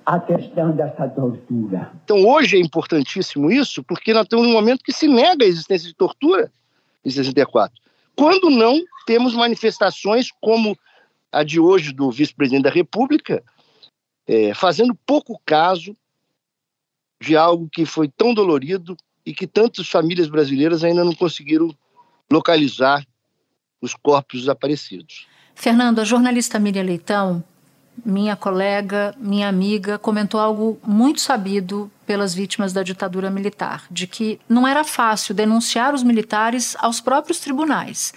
atestando 0.05 0.81
essa 0.81 1.09
tortura. 1.09 1.93
Então 2.05 2.27
hoje 2.27 2.57
é 2.57 2.61
importantíssimo 2.61 3.51
isso, 3.51 3.83
porque 3.83 4.13
nós 4.13 4.27
temos 4.27 4.47
um 4.47 4.53
momento 4.53 4.83
que 4.83 4.93
se 4.93 5.09
nega 5.09 5.45
a 5.45 5.49
existência 5.49 5.89
de 5.89 5.95
tortura 5.95 6.51
em 7.05 7.11
64. 7.11 7.81
Quando 8.17 8.51
não 8.51 8.81
temos 9.07 9.35
manifestações 9.35 10.31
como 10.41 10.77
a 11.31 11.43
de 11.43 11.59
hoje 11.59 11.93
do 11.93 12.11
vice-presidente 12.11 12.65
da 12.65 12.71
República, 12.71 13.43
é, 14.27 14.55
fazendo 14.55 14.95
pouco 15.07 15.41
caso 15.45 15.97
de 17.21 17.37
algo 17.37 17.69
que 17.71 17.87
foi 17.87 18.09
tão 18.09 18.35
dolorido 18.35 18.97
e 19.25 19.33
que 19.33 19.47
tantas 19.47 19.89
famílias 19.89 20.29
brasileiras 20.29 20.85
ainda 20.85 21.05
não 21.05 21.15
conseguiram 21.15 21.75
localizar 22.31 23.07
os 23.81 23.95
corpos 23.95 24.41
desaparecidos. 24.41 25.27
Fernando, 25.55 26.01
a 26.01 26.05
jornalista 26.05 26.59
Miriam 26.59 26.83
Leitão, 26.83 27.45
minha 28.05 28.35
colega, 28.35 29.15
minha 29.19 29.49
amiga, 29.49 29.99
comentou 29.99 30.41
algo 30.41 30.79
muito 30.87 31.21
sabido 31.21 31.91
pelas 32.07 32.35
vítimas 32.35 32.73
da 32.73 32.83
ditadura 32.83 33.31
militar, 33.31 33.85
de 33.91 34.07
que 34.07 34.41
não 34.49 34.67
era 34.67 34.83
fácil 34.85 35.35
denunciar 35.35 35.95
os 35.95 36.03
militares 36.03 36.77
aos 36.81 37.01
próprios 37.01 37.39
tribunais. 37.39 38.13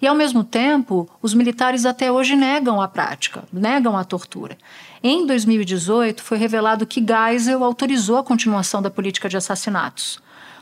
E, 0.00 0.06
ao 0.06 0.14
mesmo 0.14 0.42
tempo, 0.42 1.08
os 1.20 1.34
militares 1.34 1.84
até 1.84 2.10
hoje 2.10 2.34
negam 2.34 2.80
a 2.80 2.88
prática, 2.88 3.44
negam 3.52 3.96
a 3.96 4.04
tortura. 4.04 4.56
Em 5.02 5.26
2018, 5.26 6.22
foi 6.22 6.38
revelado 6.38 6.86
que 6.86 7.04
Geisel 7.04 7.62
autorizou 7.62 8.16
a 8.16 8.24
continuação 8.24 8.80
da 8.80 8.90
política 8.90 9.28
de 9.28 9.36
assassinatos. 9.36 10.20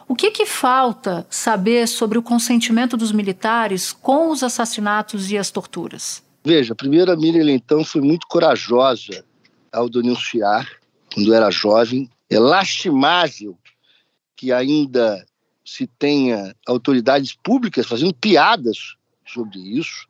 O 0.09 0.15
que, 0.15 0.31
que 0.31 0.47
falta 0.47 1.27
saber 1.29 1.87
sobre 1.87 2.19
o 2.19 2.23
consentimento 2.23 2.97
dos 2.97 3.13
militares 3.13 3.93
com 3.93 4.31
os 4.31 4.43
assassinatos 4.43 5.31
e 5.31 5.39
as 5.39 5.51
torturas? 5.51 6.23
Veja, 6.45 6.73
a 6.73 6.77
primeira 6.77 7.17
Miriam 7.17 7.51
então 7.51 7.85
foi 7.85 8.01
muito 8.01 8.27
corajosa 8.27 9.25
ao 9.73 9.89
denunciar, 9.89 10.69
quando 11.13 11.35
era 11.35 11.51
jovem. 11.51 12.09
É 12.31 12.39
lastimável 12.39 13.59
que 14.37 14.53
ainda 14.53 15.25
se 15.65 15.87
tenha 15.87 16.55
autoridades 16.67 17.37
públicas 17.43 17.87
fazendo 17.87 18.15
piadas 18.15 18.97
sobre 19.27 19.59
isso, 19.59 20.07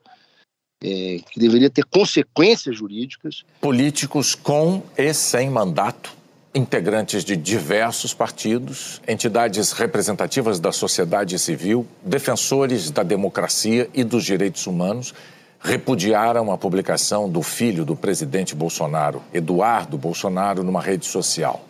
é, 0.83 1.21
que 1.31 1.41
deveria 1.41 1.69
ter 1.69 1.85
consequências 1.85 2.77
jurídicas. 2.77 3.45
Políticos 3.61 4.35
com 4.35 4.83
e 4.97 5.13
sem 5.13 5.51
mandato, 5.51 6.17
integrantes 6.55 7.25
de 7.25 7.37
diversos 7.37 8.15
partidos, 8.15 9.01
entidades 9.09 9.73
representativas 9.73 10.61
da 10.61 10.71
sociedade 10.71 11.37
civil, 11.39 11.87
defensores 12.05 12.91
da 12.91 13.03
democracia 13.03 13.91
e 13.93 14.05
dos 14.05 14.25
direitos 14.25 14.67
humanos 14.67 15.13
repudiaram 15.61 16.53
a 16.53 16.59
publicação 16.59 17.29
do 17.29 17.43
filho 17.43 17.85
do 17.85 17.97
presidente 17.97 18.55
Bolsonaro, 18.55 19.23
Eduardo 19.33 19.99
Bolsonaro, 19.99 20.63
numa 20.63 20.81
rede 20.81 21.07
social. 21.07 21.65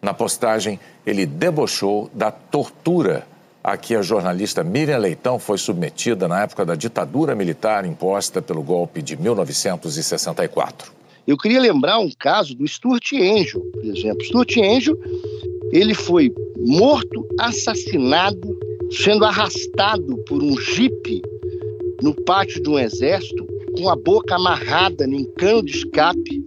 Na 0.00 0.14
postagem, 0.14 0.80
ele 1.06 1.26
debochou 1.26 2.10
da 2.14 2.30
tortura 2.30 3.26
a 3.62 3.76
que 3.76 3.94
a 3.94 4.00
jornalista 4.00 4.64
Miriam 4.64 4.96
Leitão 4.96 5.38
foi 5.38 5.58
submetida 5.58 6.26
na 6.26 6.42
época 6.42 6.64
da 6.64 6.74
ditadura 6.74 7.34
militar 7.34 7.84
imposta 7.84 8.40
pelo 8.40 8.62
golpe 8.62 9.02
de 9.02 9.16
1964. 9.16 10.92
Eu 11.26 11.36
queria 11.36 11.60
lembrar 11.60 11.98
um 11.98 12.10
caso 12.18 12.54
do 12.54 12.66
Stuart 12.66 13.12
Angel, 13.12 13.60
por 13.60 13.84
exemplo. 13.84 14.24
Stuart 14.24 14.56
Angel, 14.56 14.98
ele 15.70 15.94
foi 15.94 16.32
morto, 16.56 17.28
assassinado, 17.38 18.58
sendo 18.90 19.26
arrastado 19.26 20.16
por 20.26 20.42
um 20.42 20.58
jipe 20.58 21.20
no 22.02 22.14
pátio 22.24 22.62
de 22.62 22.68
um 22.68 22.78
exército, 22.78 23.46
com 23.76 23.88
a 23.88 23.96
boca 23.96 24.34
amarrada 24.34 25.04
em 25.06 25.24
cano 25.34 25.62
de 25.62 25.72
escape. 25.72 26.44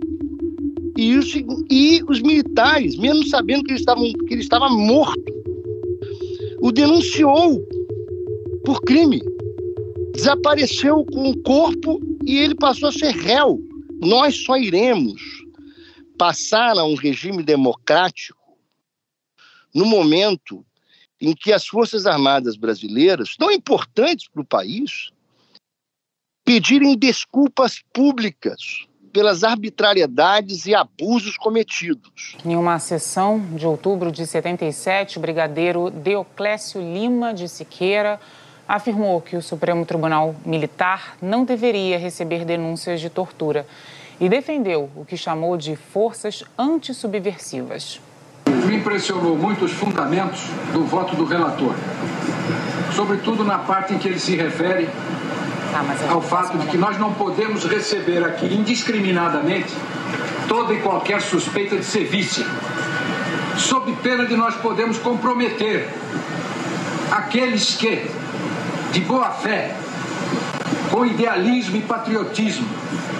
E, 0.98 1.13
isso, 1.13 1.38
e 1.69 2.03
os 2.07 2.22
militares, 2.22 2.98
mesmo 2.98 3.25
sabendo 3.27 3.63
que 3.63 3.72
ele, 3.72 3.79
estava, 3.79 4.01
que 4.01 4.33
ele 4.33 4.41
estava 4.41 4.69
morto, 4.69 5.33
o 6.62 6.72
denunciou 6.72 7.65
por 8.63 8.81
crime. 8.81 9.22
Desapareceu 10.13 11.03
com 11.05 11.29
o 11.29 11.38
corpo 11.41 12.00
e 12.25 12.38
ele 12.38 12.55
passou 12.55 12.89
a 12.89 12.91
ser 12.91 13.12
réu. 13.12 13.60
Nós 14.00 14.43
só 14.43 14.57
iremos 14.57 15.22
passar 16.17 16.77
a 16.77 16.86
um 16.86 16.95
regime 16.95 17.43
democrático 17.43 18.38
no 19.74 19.86
momento 19.86 20.63
em 21.19 21.33
que 21.33 21.51
as 21.51 21.65
Forças 21.65 22.05
Armadas 22.05 22.55
brasileiras, 22.55 23.36
tão 23.36 23.51
importantes 23.51 24.27
para 24.27 24.41
o 24.41 24.45
país, 24.45 25.10
pedirem 26.45 26.97
desculpas 26.97 27.81
públicas 27.93 28.85
pelas 29.13 29.43
arbitrariedades 29.43 30.65
e 30.65 30.73
abusos 30.73 31.38
cometidos. 31.38 32.35
Em 32.43 32.55
uma 32.55 32.79
sessão 32.79 33.39
de 33.55 33.65
outubro 33.65 34.12
de 34.12 34.25
77, 34.25 35.17
o 35.17 35.21
brigadeiro 35.21 35.89
Deoclésio 35.89 36.81
Lima 36.81 37.33
de 37.33 37.47
Siqueira 37.47 38.19
afirmou 38.67 39.21
que 39.21 39.35
o 39.35 39.41
Supremo 39.41 39.85
Tribunal 39.85 40.35
Militar 40.45 41.15
não 41.21 41.45
deveria 41.45 41.97
receber 41.97 42.43
denúncias 42.43 43.00
de 43.00 43.09
tortura 43.09 43.67
e 44.19 44.27
defendeu 44.27 44.89
o 44.95 45.05
que 45.05 45.15
chamou 45.15 45.55
de 45.57 45.75
forças 45.75 46.43
antissubversivas. 46.57 48.01
Me 48.65 48.77
impressionou 48.77 49.38
muito 49.38 49.65
os 49.65 49.71
fundamentos 49.71 50.41
do 50.71 50.83
voto 50.85 51.15
do 51.15 51.25
relator, 51.25 51.75
sobretudo 52.95 53.43
na 53.43 53.59
parte 53.59 53.93
em 53.93 54.00
que 54.00 54.07
ele 54.07 54.19
se 54.19 54.35
refere 54.35 54.89
ao 56.10 56.22
fato 56.22 56.58
de 56.58 56.68
que 56.68 56.77
nós 56.77 57.00
não 57.00 57.13
podemos 57.13 57.65
receber 57.65 58.24
aqui 58.24 58.46
indiscriminadamente 58.46 59.74
toda 60.48 60.74
e 60.74 60.80
qualquer 60.80 61.22
suspeita 61.22 61.77
de 61.77 61.86
serviço, 61.86 62.46
sob 63.58 63.92
pena 64.03 64.25
de 64.25 64.36
nós 64.36 64.56
podermos 64.56 65.00
comprometer 65.00 65.89
aqueles 67.12 67.75
que, 67.75 68.06
de 68.92 69.01
boa 69.01 69.32
fé, 69.32 69.75
com 70.92 71.06
idealismo 71.06 71.77
e 71.77 71.82
patriotismo, 71.82 72.68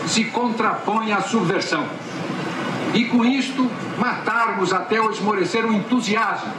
se 0.06 0.26
contrapõem 0.26 1.12
à 1.12 1.22
subversão. 1.22 1.86
E 2.94 3.06
com 3.06 3.26
isto, 3.26 3.70
matarmos 3.98 4.72
até 4.72 5.02
o 5.02 5.10
esmorecer 5.10 5.66
o 5.66 5.74
entusiasmo 5.74 6.54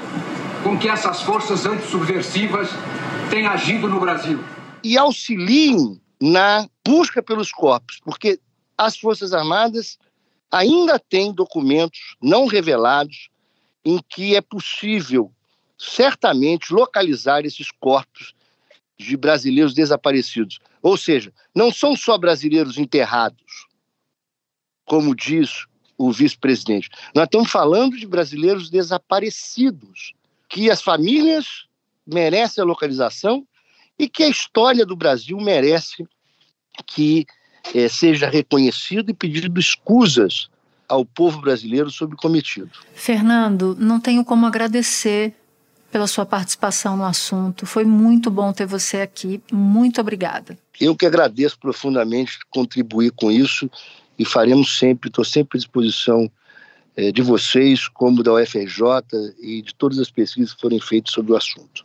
com 0.65 0.77
que 0.77 0.89
essas 0.89 1.23
forças 1.23 1.67
antissubversivas 1.67 2.69
têm 3.31 3.47
agido 3.47 3.89
no 3.89 4.01
Brasil 4.01 4.41
e 4.85 4.99
auxiliem 4.99 5.99
na 6.21 6.69
busca 6.87 7.23
pelos 7.23 7.51
corpos, 7.51 7.99
porque 8.05 8.39
as 8.77 8.99
Forças 8.99 9.33
Armadas 9.33 9.99
ainda 10.51 10.99
têm 10.99 11.33
documentos 11.33 12.17
não 12.23 12.47
revelados 12.47 13.31
em 13.85 13.99
que 14.09 14.37
é 14.37 14.41
possível, 14.41 15.33
certamente, 15.79 16.73
localizar 16.73 17.45
esses 17.45 17.71
corpos 17.71 18.35
de 18.99 19.17
brasileiros 19.17 19.75
desaparecidos. 19.75 20.61
Ou 20.83 20.97
seja, 20.97 21.33
não 21.55 21.73
são 21.73 21.97
só 21.97 22.17
brasileiros 22.19 22.79
enterrados, 22.79 23.67
como 24.85 25.15
diz 25.15 25.67
o 25.97 26.13
vice-presidente. 26.13 26.91
Nós 27.15 27.25
estamos 27.25 27.51
falando 27.51 27.97
de 27.97 28.07
brasileiros 28.07 28.69
desaparecidos, 28.69 30.13
que 30.49 30.71
as 30.71 30.83
famílias 30.83 31.67
merecem 32.07 32.63
a 32.63 32.67
localização 32.67 33.47
e 33.99 34.09
que 34.09 34.23
a 34.23 34.29
história 34.29 34.85
do 34.85 34.97
Brasil 34.97 35.37
merece 35.39 36.07
que 36.87 37.27
é, 37.75 37.89
seja 37.89 38.29
reconhecido 38.29 39.11
e 39.11 39.15
pedido 39.15 39.59
escusas 39.61 40.49
ao 40.89 41.05
povo 41.05 41.41
brasileiro 41.41 41.91
sobre 41.91 42.15
o 42.15 42.19
cometido. 42.19 42.71
Fernando, 42.95 43.77
não 43.79 44.01
tenho 44.01 44.25
como 44.25 44.47
agradecer 44.47 45.35
pela 45.91 46.07
sua 46.07 46.27
participação 46.27 46.97
no 46.97 47.05
assunto. 47.05 47.67
Foi 47.67 47.85
muito 47.85 48.31
bom 48.31 48.53
ter 48.53 48.67
você 48.67 48.99
aqui. 48.99 49.41
Muito 49.53 50.01
obrigada. 50.01 50.59
Eu 50.81 50.97
que 50.97 51.07
agradeço 51.07 51.59
profundamente 51.59 52.39
contribuir 52.51 53.13
com 53.13 53.31
isso 53.31 53.71
e 54.19 54.25
faremos 54.25 54.77
sempre, 54.77 55.09
estou 55.09 55.25
sempre 55.25 55.57
à 55.57 55.61
disposição 55.61 56.31
é, 56.97 57.13
de 57.13 57.23
vocês, 57.23 57.89
como 57.89 58.23
da 58.23 58.33
UFRJ 58.33 58.83
e 59.41 59.63
de 59.63 59.75
todas 59.75 59.99
as 59.99 60.11
pesquisas 60.11 60.53
que 60.53 60.61
forem 60.61 60.81
feitas 60.81 61.13
sobre 61.13 61.33
o 61.33 61.37
assunto. 61.37 61.85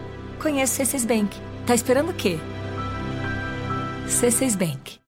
Conheça 0.41 0.81
o 0.81 0.85
C6 0.85 1.05
Bank. 1.05 1.37
Tá 1.67 1.75
esperando 1.75 2.09
o 2.09 2.13
quê? 2.15 2.39
C6 4.07 4.57
Bank. 4.57 4.99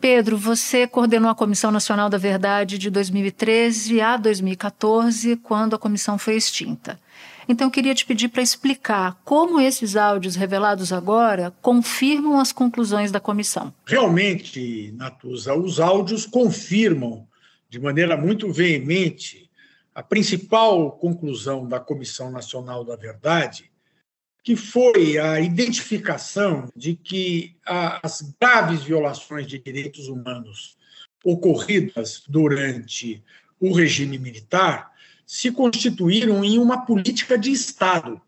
Pedro, 0.00 0.38
você 0.38 0.86
coordenou 0.86 1.28
a 1.28 1.34
Comissão 1.34 1.72
Nacional 1.72 2.08
da 2.08 2.16
Verdade 2.16 2.78
de 2.78 2.88
2013 2.90 4.00
a 4.00 4.16
2014, 4.16 5.34
quando 5.38 5.74
a 5.74 5.78
comissão 5.80 6.16
foi 6.16 6.36
extinta. 6.36 7.00
Então, 7.48 7.66
eu 7.66 7.70
queria 7.72 7.92
te 7.92 8.06
pedir 8.06 8.28
para 8.28 8.40
explicar 8.40 9.20
como 9.24 9.60
esses 9.60 9.96
áudios 9.96 10.36
revelados 10.36 10.92
agora 10.92 11.52
confirmam 11.60 12.38
as 12.38 12.52
conclusões 12.52 13.10
da 13.10 13.18
comissão. 13.18 13.74
Realmente, 13.84 14.94
Natuza, 14.96 15.54
os 15.54 15.80
áudios 15.80 16.24
confirmam 16.24 17.26
de 17.68 17.80
maneira 17.80 18.16
muito 18.16 18.52
veemente 18.52 19.45
a 19.96 20.02
principal 20.02 20.92
conclusão 20.92 21.66
da 21.66 21.80
Comissão 21.80 22.30
Nacional 22.30 22.84
da 22.84 22.94
Verdade, 22.96 23.72
que 24.44 24.54
foi 24.54 25.16
a 25.16 25.40
identificação 25.40 26.68
de 26.76 26.94
que 26.94 27.56
as 27.64 28.20
graves 28.38 28.82
violações 28.82 29.46
de 29.46 29.58
direitos 29.58 30.08
humanos 30.08 30.76
ocorridas 31.24 32.22
durante 32.28 33.24
o 33.58 33.72
regime 33.72 34.18
militar 34.18 34.92
se 35.24 35.50
constituíram 35.50 36.44
em 36.44 36.58
uma 36.58 36.84
política 36.84 37.38
de 37.38 37.50
Estado. 37.50 38.20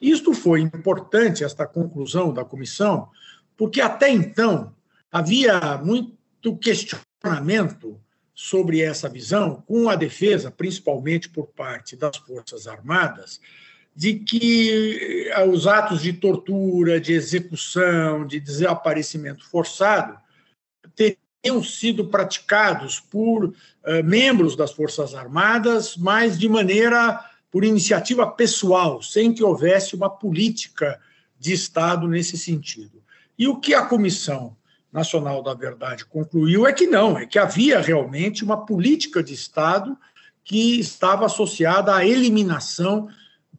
Isto 0.00 0.32
foi 0.32 0.60
importante, 0.60 1.42
esta 1.42 1.66
conclusão 1.66 2.32
da 2.32 2.44
comissão, 2.44 3.10
porque 3.56 3.80
até 3.80 4.08
então 4.10 4.72
havia 5.10 5.76
muito 5.78 6.56
questionamento 6.56 8.00
sobre 8.38 8.82
essa 8.82 9.08
visão, 9.08 9.64
com 9.66 9.88
a 9.88 9.96
defesa, 9.96 10.50
principalmente 10.50 11.26
por 11.26 11.46
parte 11.46 11.96
das 11.96 12.18
Forças 12.18 12.66
Armadas, 12.66 13.40
de 13.94 14.16
que 14.16 15.30
eh, 15.30 15.44
os 15.46 15.66
atos 15.66 16.02
de 16.02 16.12
tortura, 16.12 17.00
de 17.00 17.14
execução, 17.14 18.26
de 18.26 18.38
desaparecimento 18.38 19.48
forçado 19.48 20.18
teriam 20.94 21.64
sido 21.64 22.08
praticados 22.08 23.00
por 23.00 23.46
uh, 23.46 23.54
membros 24.04 24.54
das 24.54 24.72
Forças 24.72 25.14
Armadas, 25.14 25.96
mas 25.96 26.38
de 26.38 26.48
maneira 26.48 27.24
por 27.50 27.64
iniciativa 27.64 28.26
pessoal, 28.26 29.00
sem 29.00 29.32
que 29.32 29.42
houvesse 29.42 29.94
uma 29.94 30.10
política 30.10 31.00
de 31.38 31.54
Estado 31.54 32.06
nesse 32.06 32.36
sentido. 32.36 33.02
E 33.38 33.48
o 33.48 33.58
que 33.58 33.72
a 33.72 33.86
Comissão 33.86 34.56
Nacional 34.96 35.42
da 35.42 35.52
Verdade 35.52 36.06
concluiu 36.06 36.66
é 36.66 36.72
que 36.72 36.86
não, 36.86 37.18
é 37.18 37.26
que 37.26 37.38
havia 37.38 37.82
realmente 37.82 38.42
uma 38.42 38.64
política 38.64 39.22
de 39.22 39.34
Estado 39.34 39.94
que 40.42 40.80
estava 40.80 41.26
associada 41.26 41.94
à 41.94 42.06
eliminação 42.06 43.06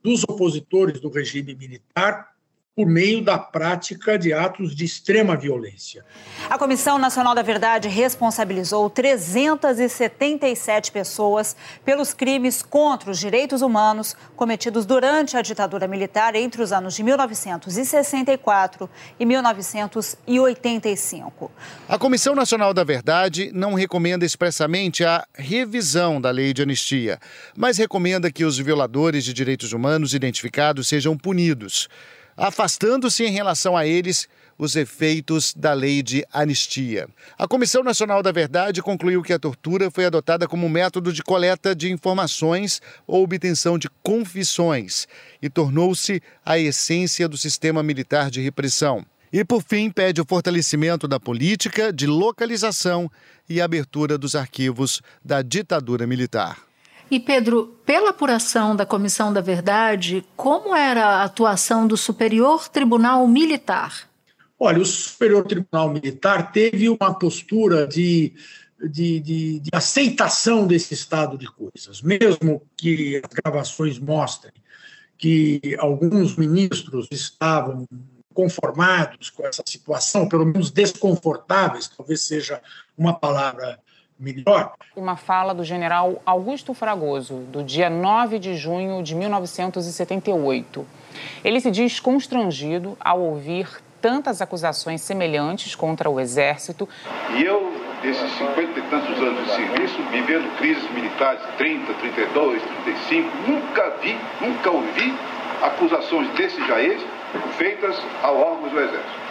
dos 0.02 0.24
opositores 0.24 1.00
do 1.00 1.12
regime 1.12 1.54
militar 1.54 2.32
por 2.78 2.86
meio 2.86 3.22
da 3.24 3.40
prática 3.40 4.20
de 4.20 4.32
atos 4.32 4.76
de 4.76 4.86
extrema 4.86 5.36
violência. 5.36 6.06
A 6.48 6.60
Comissão 6.60 7.00
Nacional 7.00 7.34
da 7.34 7.42
Verdade 7.42 7.88
responsabilizou 7.88 8.88
377 8.88 10.92
pessoas 10.92 11.56
pelos 11.84 12.14
crimes 12.14 12.62
contra 12.62 13.10
os 13.10 13.18
direitos 13.18 13.64
humanos 13.64 14.16
cometidos 14.36 14.86
durante 14.86 15.36
a 15.36 15.42
ditadura 15.42 15.88
militar 15.88 16.36
entre 16.36 16.62
os 16.62 16.72
anos 16.72 16.94
de 16.94 17.02
1964 17.02 18.88
e 19.20 19.26
1985. 19.26 21.52
A 21.90 21.98
Comissão 21.98 22.36
Nacional 22.36 22.76
da 22.76 22.84
Verdade 22.84 23.50
não 23.56 23.74
recomenda 23.74 24.24
expressamente 24.24 25.04
a 25.04 25.26
revisão 25.34 26.22
da 26.22 26.30
lei 26.30 26.54
de 26.54 26.62
anistia, 26.62 27.18
mas 27.56 27.80
recomenda 27.80 28.32
que 28.32 28.46
os 28.46 28.60
violadores 28.60 29.24
de 29.24 29.34
direitos 29.34 29.74
humanos 29.74 30.14
identificados 30.14 30.88
sejam 30.88 31.18
punidos 31.18 31.90
afastando-se 32.38 33.26
em 33.26 33.32
relação 33.32 33.76
a 33.76 33.86
eles 33.86 34.30
os 34.58 34.76
efeitos 34.76 35.54
da 35.54 35.74
lei 35.74 36.02
de 36.02 36.26
anistia. 36.32 37.08
A 37.38 37.48
Comissão 37.48 37.84
Nacional 37.84 38.24
da 38.24 38.32
Verdade 38.32 38.82
concluiu 38.82 39.22
que 39.22 39.34
a 39.34 39.40
tortura 39.40 39.92
foi 39.92 40.06
adotada 40.06 40.48
como 40.48 40.70
método 40.70 41.14
de 41.14 41.24
coleta 41.24 41.76
de 41.76 41.92
informações 41.92 42.82
ou 43.06 43.24
obtenção 43.24 43.78
de 43.78 43.90
confissões 44.02 45.08
e 45.42 45.50
tornou-se 45.50 46.22
a 46.46 46.58
essência 46.58 47.28
do 47.28 47.38
sistema 47.38 47.84
militar 47.84 48.32
de 48.32 48.42
repressão. 48.42 49.06
E, 49.32 49.44
por 49.44 49.62
fim, 49.62 49.92
pede 49.92 50.22
o 50.22 50.26
fortalecimento 50.26 51.08
da 51.08 51.20
política 51.20 51.92
de 51.92 52.08
localização 52.08 53.12
e 53.48 53.62
abertura 53.62 54.18
dos 54.18 54.36
arquivos 54.36 55.02
da 55.24 55.42
ditadura 55.42 56.08
militar. 56.08 56.67
E 57.10 57.20
Pedro, 57.20 57.78
pela 57.86 58.10
apuração 58.10 58.76
da 58.76 58.86
Comissão 58.86 59.32
da 59.32 59.40
Verdade, 59.40 60.26
como 60.36 60.76
era 60.76 61.06
a 61.06 61.24
atuação 61.24 61.88
do 61.88 61.96
Superior 61.96 62.68
Tribunal 62.68 63.26
Militar? 63.28 64.10
Olha, 64.60 64.82
o 64.82 64.86
Superior 64.86 65.46
Tribunal 65.46 65.90
Militar 65.90 66.52
teve 66.52 66.90
uma 66.90 67.14
postura 67.14 67.88
de, 67.88 68.34
de, 68.90 69.20
de, 69.22 69.60
de 69.60 69.70
aceitação 69.72 70.68
desse 70.68 70.94
estado 70.94 71.38
de 71.38 71.48
coisas, 71.48 72.02
mesmo 72.02 72.62
que 72.76 73.22
as 73.24 73.32
gravações 73.32 73.98
mostrem 74.00 74.54
que 75.18 75.76
alguns 75.80 76.36
ministros 76.36 77.08
estavam 77.10 77.88
conformados 78.34 79.30
com 79.30 79.48
essa 79.48 79.64
situação, 79.66 80.28
pelo 80.28 80.46
menos 80.46 80.70
desconfortáveis, 80.70 81.88
talvez 81.88 82.22
seja 82.22 82.62
uma 82.96 83.14
palavra 83.14 83.80
melhor. 84.20 84.74
Uma 84.96 85.16
fala 85.16 85.54
do 85.54 85.64
general 85.64 86.22
Augusto 86.26 86.74
Fragoso, 86.74 87.36
do 87.52 87.64
dia 87.64 87.90
9 87.90 88.40
de 88.40 88.56
junho 88.56 89.04
de 89.04 89.16
1978. 89.16 90.86
Ele 91.44 91.60
se 91.60 91.72
diz 91.72 92.00
constrangido 92.00 92.98
ao 93.00 93.20
ouvir 93.22 93.68
tantas 94.02 94.42
acusações 94.42 95.02
semelhantes 95.02 95.76
contra 95.76 96.10
o 96.10 96.20
Exército. 96.20 96.88
E 97.36 97.44
eu, 97.44 97.72
desses 98.02 98.32
cinquenta 98.34 98.80
e 98.80 98.84
tantos 98.84 99.18
anos 99.18 99.46
de 99.46 99.56
serviço, 99.56 100.02
vivendo 100.12 100.58
crises 100.58 100.90
militares 100.92 101.42
30, 101.58 101.94
32, 101.94 102.62
35, 102.86 103.30
nunca 103.48 103.90
vi, 104.02 104.18
nunca 104.40 104.72
ouvi 104.72 105.14
acusações 105.62 106.30
desse 106.36 106.66
jaez 106.68 107.02
feitas 107.58 108.00
a 108.24 108.32
órgãos 108.32 108.72
do 108.72 108.80
Exército. 108.80 109.28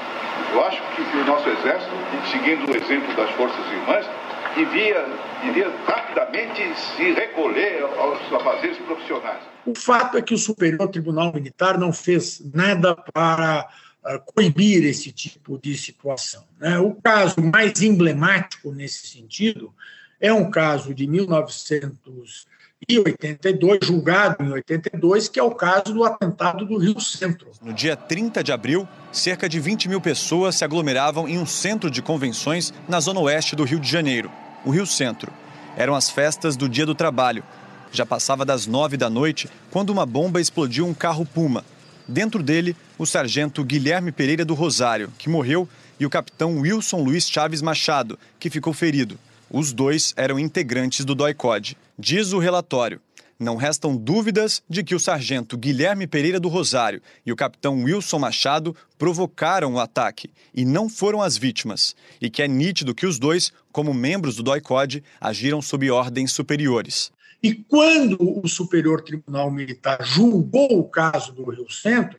Eu 0.53 0.65
acho 0.67 0.83
que, 0.95 1.05
que 1.05 1.17
o 1.17 1.25
nosso 1.25 1.49
Exército, 1.49 1.93
seguindo 2.31 2.71
o 2.71 2.77
exemplo 2.77 3.15
das 3.15 3.31
Forças 3.31 3.65
Irmãs, 3.73 4.07
devia, 4.55 5.07
devia 5.43 5.71
rapidamente 5.87 6.63
se 6.75 7.13
recolher 7.13 7.83
aos 7.83 8.33
afazeres 8.33 8.79
profissionais. 8.79 9.43
O 9.65 9.75
fato 9.75 10.17
é 10.17 10.23
que 10.23 10.35
o 10.35 10.39
Superior 10.39 10.89
Tribunal 10.89 11.33
Militar 11.33 11.79
não 11.79 11.93
fez 11.93 12.43
nada 12.55 12.95
para 12.95 13.69
uh, 14.05 14.33
coibir 14.33 14.85
esse 14.85 15.13
tipo 15.13 15.59
de 15.59 15.77
situação. 15.77 16.45
Né? 16.59 16.79
O 16.79 16.95
caso 16.95 17.41
mais 17.41 17.83
emblemático 17.83 18.73
nesse 18.73 19.07
sentido 19.09 19.75
é 20.21 20.33
um 20.33 20.51
caso 20.51 20.95
de 20.95 21.07
1900 21.07 22.47
e 22.89 22.99
82, 22.99 23.79
julgado 23.83 24.45
em 24.45 24.53
82, 24.53 25.29
que 25.29 25.41
é 25.41 25.43
o 25.43 25.55
caso 25.55 25.93
do 25.95 26.05
atentado 26.05 26.65
do 26.65 26.77
Rio 26.77 27.01
Centro. 27.01 27.51
No 27.63 27.73
dia 27.73 27.97
30 27.97 28.45
de 28.45 28.53
abril, 28.53 28.87
cerca 29.17 29.49
de 29.49 29.59
20 29.59 29.89
mil 29.89 30.01
pessoas 30.01 30.57
se 30.57 30.65
aglomeravam 30.65 31.27
em 31.29 31.39
um 31.39 31.47
centro 31.47 31.91
de 31.91 32.03
convenções 32.03 32.73
na 32.89 33.01
zona 33.01 33.21
oeste 33.21 33.57
do 33.57 33.65
Rio 33.65 33.81
de 33.81 33.91
Janeiro, 33.91 34.31
o 34.65 34.71
Rio 34.71 34.87
Centro. 34.87 35.33
Eram 35.77 35.95
as 35.95 36.11
festas 36.11 36.57
do 36.57 36.69
Dia 36.69 36.87
do 36.87 36.95
Trabalho. 36.95 37.43
Já 37.91 38.05
passava 38.05 38.45
das 38.45 38.67
nove 38.67 38.97
da 38.97 39.09
noite 39.09 39.49
quando 39.71 39.91
uma 39.91 40.05
bomba 40.05 40.41
explodiu 40.41 40.87
um 40.87 40.95
carro 40.95 41.25
Puma. 41.25 41.65
Dentro 42.07 42.43
dele, 42.43 42.77
o 42.99 43.07
sargento 43.07 43.65
Guilherme 43.65 44.13
Pereira 44.13 44.45
do 44.45 44.55
Rosário, 44.55 45.13
que 45.19 45.29
morreu, 45.29 45.69
e 45.99 46.05
o 46.05 46.11
capitão 46.11 46.59
Wilson 46.59 47.03
Luiz 47.03 47.29
Chaves 47.29 47.63
Machado, 47.63 48.19
que 48.39 48.51
ficou 48.51 48.73
ferido. 48.73 49.19
Os 49.51 49.73
dois 49.73 50.13
eram 50.17 50.39
integrantes 50.39 51.05
do 51.05 51.15
DOI-CODE. 51.15 51.77
Diz 51.99 52.33
o 52.33 52.39
relatório. 52.39 53.01
Não 53.39 53.57
restam 53.57 53.95
dúvidas 53.95 54.63
de 54.69 54.83
que 54.83 54.95
o 54.95 55.01
sargento 55.01 55.59
Guilherme 55.59 56.07
Pereira 56.07 56.41
do 56.41 56.49
Rosário 56.49 57.03
e 57.25 57.31
o 57.31 57.37
capitão 57.37 57.83
Wilson 57.83 58.19
Machado 58.19 58.75
provocaram 58.97 59.75
o 59.75 59.79
ataque 59.79 60.31
e 60.55 60.65
não 60.65 60.89
foram 60.89 61.21
as 61.21 61.37
vítimas, 61.37 61.95
e 62.19 62.31
que 62.31 62.43
é 62.43 62.49
nítido 62.49 62.95
que 62.95 63.05
os 63.05 63.19
dois, 63.19 63.53
como 63.71 63.93
membros 63.93 64.37
do 64.37 64.43
DOI-CODE, 64.43 65.05
agiram 65.21 65.61
sob 65.61 65.91
ordens 65.91 66.33
superiores. 66.33 67.13
E 67.43 67.55
quando 67.55 68.17
o 68.21 68.49
Superior 68.49 69.03
Tribunal 69.03 69.51
Militar 69.51 70.03
julgou 70.03 70.79
o 70.79 70.85
caso 70.85 71.33
do 71.33 71.51
Rio 71.51 71.71
Centro, 71.71 72.19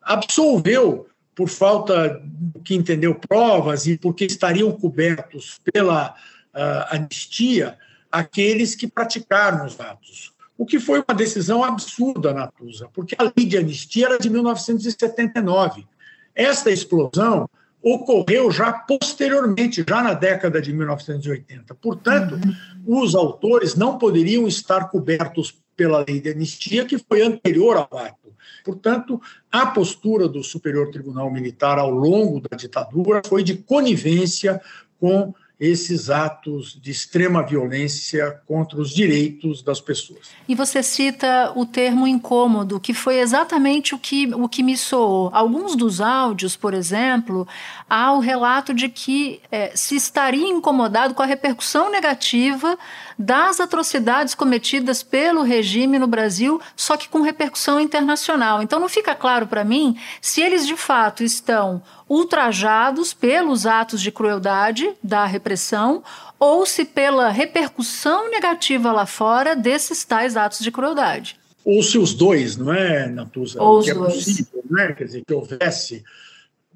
absolveu 0.00 1.06
por 1.34 1.50
falta 1.50 2.22
que 2.64 2.74
entendeu 2.74 3.14
provas 3.14 3.86
e 3.86 3.98
porque 3.98 4.24
estariam 4.24 4.72
cobertos 4.72 5.60
pela 5.70 6.14
uh, 6.54 6.94
anistia 6.94 7.76
aqueles 8.10 8.74
que 8.74 8.86
praticaram 8.86 9.66
os 9.66 9.78
atos. 9.78 10.32
O 10.58 10.64
que 10.64 10.80
foi 10.80 11.02
uma 11.06 11.14
decisão 11.14 11.62
absurda 11.62 12.32
na 12.32 12.46
Tusa, 12.46 12.88
porque 12.92 13.14
a 13.18 13.24
lei 13.24 13.46
de 13.46 13.58
anistia 13.58 14.06
era 14.06 14.18
de 14.18 14.30
1979. 14.30 15.86
Esta 16.34 16.70
explosão 16.70 17.48
ocorreu 17.82 18.50
já 18.50 18.72
posteriormente, 18.72 19.84
já 19.86 20.02
na 20.02 20.14
década 20.14 20.60
de 20.60 20.72
1980. 20.72 21.74
Portanto, 21.74 22.34
uhum. 22.34 23.02
os 23.02 23.14
autores 23.14 23.76
não 23.76 23.98
poderiam 23.98 24.48
estar 24.48 24.88
cobertos 24.88 25.54
pela 25.76 26.04
lei 26.08 26.20
de 26.20 26.30
anistia, 26.30 26.84
que 26.84 26.98
foi 26.98 27.22
anterior 27.22 27.76
ao 27.76 27.98
ato. 27.98 28.34
Portanto, 28.64 29.20
a 29.52 29.66
postura 29.66 30.26
do 30.26 30.42
Superior 30.42 30.90
Tribunal 30.90 31.30
Militar 31.30 31.78
ao 31.78 31.90
longo 31.90 32.40
da 32.40 32.56
ditadura 32.56 33.22
foi 33.24 33.42
de 33.42 33.58
conivência 33.58 34.60
com 34.98 35.34
esses 35.58 36.10
atos 36.10 36.78
de 36.80 36.90
extrema 36.90 37.42
violência 37.42 38.40
contra 38.46 38.78
os 38.78 38.90
direitos 38.90 39.62
das 39.62 39.80
pessoas. 39.80 40.28
E 40.46 40.54
você 40.54 40.82
cita 40.82 41.52
o 41.56 41.64
termo 41.64 42.06
incômodo, 42.06 42.78
que 42.78 42.92
foi 42.92 43.20
exatamente 43.20 43.94
o 43.94 43.98
que, 43.98 44.26
o 44.34 44.48
que 44.48 44.62
me 44.62 44.76
soou. 44.76 45.30
Alguns 45.32 45.74
dos 45.74 46.00
áudios, 46.00 46.56
por 46.56 46.74
exemplo, 46.74 47.48
há 47.88 48.12
o 48.12 48.20
relato 48.20 48.74
de 48.74 48.88
que 48.90 49.40
é, 49.50 49.72
se 49.74 49.96
estaria 49.96 50.46
incomodado 50.46 51.14
com 51.14 51.22
a 51.22 51.26
repercussão 51.26 51.90
negativa 51.90 52.78
das 53.18 53.60
atrocidades 53.60 54.34
cometidas 54.34 55.02
pelo 55.02 55.42
regime 55.42 55.98
no 55.98 56.06
Brasil, 56.06 56.60
só 56.74 56.96
que 56.96 57.08
com 57.08 57.22
repercussão 57.22 57.80
internacional. 57.80 58.62
Então 58.62 58.78
não 58.78 58.88
fica 58.88 59.14
claro 59.14 59.46
para 59.46 59.64
mim 59.64 59.96
se 60.20 60.40
eles 60.40 60.66
de 60.66 60.76
fato 60.76 61.22
estão 61.22 61.82
ultrajados 62.08 63.12
pelos 63.12 63.66
atos 63.66 64.00
de 64.00 64.12
crueldade 64.12 64.92
da 65.02 65.24
repressão 65.24 66.02
ou 66.38 66.66
se 66.66 66.84
pela 66.84 67.30
repercussão 67.30 68.30
negativa 68.30 68.92
lá 68.92 69.06
fora 69.06 69.56
desses 69.56 70.04
tais 70.04 70.36
atos 70.36 70.60
de 70.60 70.70
crueldade. 70.70 71.38
Ou 71.64 71.82
se 71.82 71.98
os 71.98 72.14
dois, 72.14 72.56
não 72.56 72.72
é, 72.72 73.08
Natuza? 73.08 73.60
Ou 73.60 73.82
que 73.82 73.90
é 73.90 73.94
possível, 73.94 74.62
né? 74.70 74.92
Quer 74.92 75.04
dizer, 75.04 75.24
que 75.26 75.34
houvesse 75.34 76.04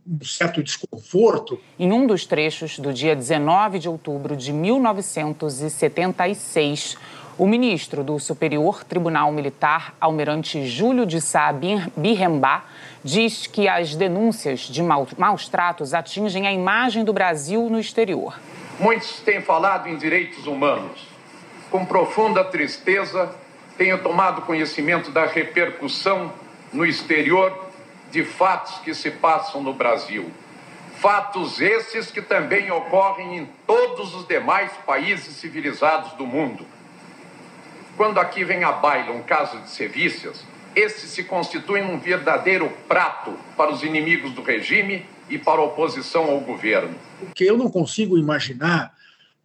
um 0.06 0.24
certo 0.24 0.62
desconforto. 0.62 1.60
Em 1.78 1.92
um 1.92 2.06
dos 2.06 2.24
trechos 2.26 2.78
do 2.78 2.92
dia 2.92 3.16
19 3.16 3.78
de 3.78 3.88
outubro 3.88 4.36
de 4.36 4.52
1976, 4.52 6.98
o 7.38 7.46
ministro 7.46 8.04
do 8.04 8.18
Superior 8.18 8.84
Tribunal 8.84 9.32
Militar, 9.32 9.94
almirante 10.00 10.66
Júlio 10.66 11.06
de 11.06 11.20
Sá 11.20 11.52
Birrembá, 11.96 12.64
diz 13.02 13.46
que 13.46 13.66
as 13.66 13.96
denúncias 13.96 14.60
de 14.60 14.82
maus 14.82 15.48
tratos 15.48 15.94
atingem 15.94 16.46
a 16.46 16.52
imagem 16.52 17.02
do 17.04 17.12
Brasil 17.12 17.68
no 17.70 17.80
exterior. 17.80 18.38
Muitos 18.78 19.20
têm 19.20 19.40
falado 19.40 19.88
em 19.88 19.96
direitos 19.96 20.46
humanos. 20.46 21.08
Com 21.70 21.86
profunda 21.86 22.44
tristeza, 22.44 23.34
tenho 23.78 24.02
tomado 24.02 24.42
conhecimento 24.42 25.10
da 25.10 25.24
repercussão 25.24 26.30
no 26.72 26.84
exterior 26.84 27.69
de 28.10 28.24
fatos 28.24 28.78
que 28.80 28.94
se 28.94 29.10
passam 29.10 29.62
no 29.62 29.72
Brasil. 29.72 30.30
Fatos 30.96 31.60
esses 31.60 32.10
que 32.10 32.20
também 32.20 32.70
ocorrem 32.70 33.38
em 33.38 33.46
todos 33.66 34.14
os 34.14 34.26
demais 34.26 34.70
países 34.86 35.36
civilizados 35.36 36.12
do 36.12 36.26
mundo 36.26 36.66
quando 38.00 38.18
aqui 38.18 38.44
vem 38.44 38.64
à 38.64 38.72
baila 38.72 39.12
um 39.12 39.22
caso 39.22 39.60
de 39.60 39.68
sevícias, 39.68 40.42
esse 40.74 41.06
se 41.06 41.22
constitui 41.22 41.82
um 41.82 41.98
verdadeiro 41.98 42.72
prato 42.88 43.30
para 43.58 43.70
os 43.70 43.82
inimigos 43.82 44.32
do 44.32 44.40
regime 44.40 45.04
e 45.28 45.36
para 45.36 45.60
a 45.60 45.64
oposição 45.64 46.30
ao 46.30 46.40
governo. 46.40 46.94
Porque 47.18 47.44
eu 47.44 47.58
não 47.58 47.70
consigo 47.70 48.16
imaginar 48.16 48.94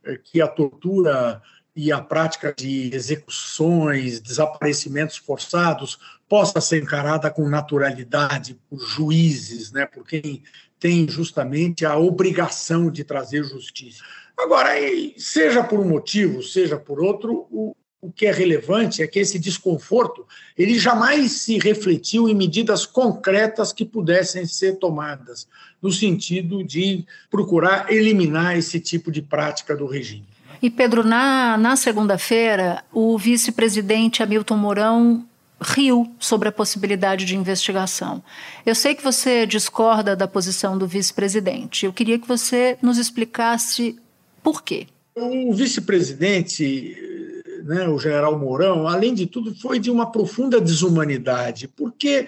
eh, 0.06 0.18
que 0.24 0.42
a 0.42 0.48
tortura 0.48 1.42
e 1.76 1.92
a 1.92 2.00
prática 2.00 2.54
de 2.58 2.96
execuções, 2.96 4.22
desaparecimentos 4.22 5.18
forçados 5.18 6.00
possa 6.28 6.60
ser 6.60 6.82
encarada 6.82 7.30
com 7.30 7.48
naturalidade 7.48 8.58
por 8.70 8.80
juízes, 8.80 9.72
né, 9.72 9.86
por 9.86 10.06
quem 10.06 10.42
tem 10.80 11.08
justamente 11.08 11.86
a 11.86 11.98
obrigação 11.98 12.90
de 12.90 13.04
trazer 13.04 13.44
justiça. 13.44 14.04
Agora, 14.38 14.72
seja 15.18 15.64
por 15.64 15.80
um 15.80 15.88
motivo, 15.88 16.44
seja 16.44 16.78
por 16.78 17.00
outro, 17.00 17.48
o, 17.50 17.76
o 18.02 18.12
que 18.12 18.26
é 18.26 18.32
relevante 18.32 19.02
é 19.02 19.08
que 19.08 19.20
esse 19.20 19.40
desconforto 19.40 20.28
ele 20.58 20.78
jamais 20.78 21.32
se 21.32 21.58
refletiu 21.58 22.28
em 22.28 22.36
medidas 22.36 22.86
concretas 22.86 23.72
que 23.72 23.86
pudessem 23.86 24.46
ser 24.46 24.78
tomadas 24.78 25.48
no 25.82 25.92
sentido 25.92 26.64
de 26.64 27.06
procurar 27.30 27.92
eliminar 27.92 28.58
esse 28.58 28.80
tipo 28.80 29.12
de 29.12 29.22
prática 29.22 29.76
do 29.76 29.86
regime. 29.86 30.28
E 30.62 30.70
Pedro, 30.70 31.04
na, 31.04 31.58
na 31.58 31.76
segunda-feira, 31.76 32.84
o 32.92 33.18
vice-presidente 33.18 34.24
Hamilton 34.24 34.58
Mourão 34.58 35.26
riu 35.62 36.14
sobre 36.20 36.50
a 36.50 36.52
possibilidade 36.52 37.26
de 37.26 37.36
investigação. 37.36 38.24
Eu 38.66 38.76
sei 38.76 38.94
que 38.94 39.04
você 39.04 39.46
discorda 39.46 40.16
da 40.16 40.28
posição 40.28 40.78
do 40.78 40.88
vice-presidente. 40.88 41.86
Eu 41.86 41.94
queria 41.94 42.20
que 42.20 42.28
você 42.28 42.78
nos 42.82 42.98
explicasse 42.98 43.98
por 44.44 44.64
quê. 44.64 44.88
O 45.16 45.54
vice-presidente 45.54 47.16
né, 47.66 47.88
o 47.88 47.98
general 47.98 48.38
Mourão, 48.38 48.88
além 48.88 49.14
de 49.14 49.26
tudo, 49.26 49.56
foi 49.56 49.80
de 49.80 49.90
uma 49.90 50.12
profunda 50.12 50.62
desumanidade, 50.62 51.68
porque 51.68 52.28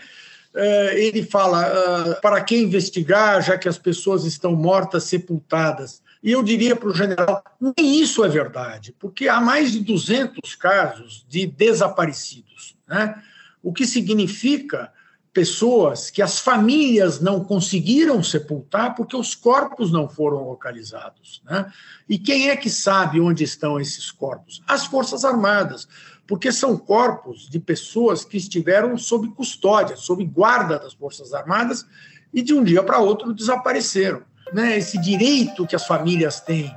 eh, 0.55 0.93
ele 0.95 1.21
fala 1.21 1.61
ah, 1.61 2.19
para 2.21 2.41
que 2.41 2.57
investigar, 2.57 3.41
já 3.43 3.55
que 3.57 3.69
as 3.69 3.77
pessoas 3.77 4.25
estão 4.25 4.55
mortas, 4.55 5.03
sepultadas. 5.03 6.01
E 6.23 6.31
eu 6.31 6.41
diria 6.41 6.75
para 6.75 6.89
o 6.89 6.95
general, 6.95 7.43
nem 7.59 8.01
isso 8.01 8.23
é 8.23 8.27
verdade, 8.27 8.93
porque 8.97 9.27
há 9.27 9.39
mais 9.39 9.71
de 9.71 9.79
200 9.79 10.55
casos 10.55 11.25
de 11.29 11.45
desaparecidos, 11.45 12.75
né? 12.87 13.21
o 13.61 13.71
que 13.71 13.85
significa 13.85 14.91
pessoas 15.37 16.09
que 16.09 16.19
as 16.19 16.39
famílias 16.39 17.19
não 17.19 17.43
conseguiram 17.43 18.23
sepultar 18.23 18.95
porque 18.95 19.15
os 19.15 19.35
corpos 19.35 19.91
não 19.91 20.09
foram 20.09 20.43
localizados. 20.43 21.43
Né? 21.45 21.71
E 22.09 22.17
quem 22.17 22.49
é 22.49 22.55
que 22.55 22.71
sabe 22.71 23.21
onde 23.21 23.43
estão 23.43 23.79
esses 23.79 24.09
corpos? 24.09 24.63
As 24.67 24.87
Forças 24.87 25.23
Armadas, 25.23 25.87
porque 26.25 26.51
são 26.51 26.75
corpos 26.75 27.47
de 27.47 27.59
pessoas 27.59 28.25
que 28.25 28.35
estiveram 28.35 28.97
sob 28.97 29.27
custódia, 29.29 29.95
sob 29.95 30.25
guarda 30.25 30.79
das 30.79 30.93
Forças 30.93 31.31
Armadas 31.35 31.85
e 32.33 32.41
de 32.41 32.55
um 32.55 32.63
dia 32.63 32.81
para 32.81 32.97
outro 32.97 33.31
desapareceram. 33.31 34.23
Né? 34.53 34.77
Esse 34.77 34.97
direito 34.97 35.65
que 35.65 35.75
as 35.75 35.85
famílias 35.85 36.39
têm 36.39 36.75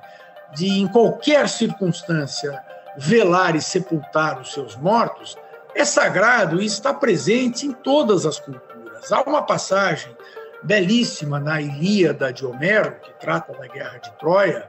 de, 0.55 0.69
em 0.81 0.89
qualquer 0.89 1.49
circunstância, 1.49 2.63
velar 2.97 3.55
e 3.55 3.61
sepultar 3.61 4.41
os 4.41 4.53
seus 4.53 4.77
mortos 4.77 5.37
é 5.75 5.85
sagrado 5.85 6.61
e 6.61 6.67
está 6.67 6.93
presente 6.93 7.67
em 7.67 7.73
todas 7.73 8.27
as 8.27 8.39
culturas. 8.39 9.13
Há 9.13 9.23
uma 9.23 9.43
passagem 9.43 10.15
belíssima 10.63 11.39
na 11.39 11.61
Ilíada 11.61 12.33
de 12.33 12.45
Homero, 12.45 12.97
que 13.01 13.13
trata 13.21 13.53
da 13.53 13.67
guerra 13.67 13.99
de 13.99 14.11
Troia, 14.19 14.69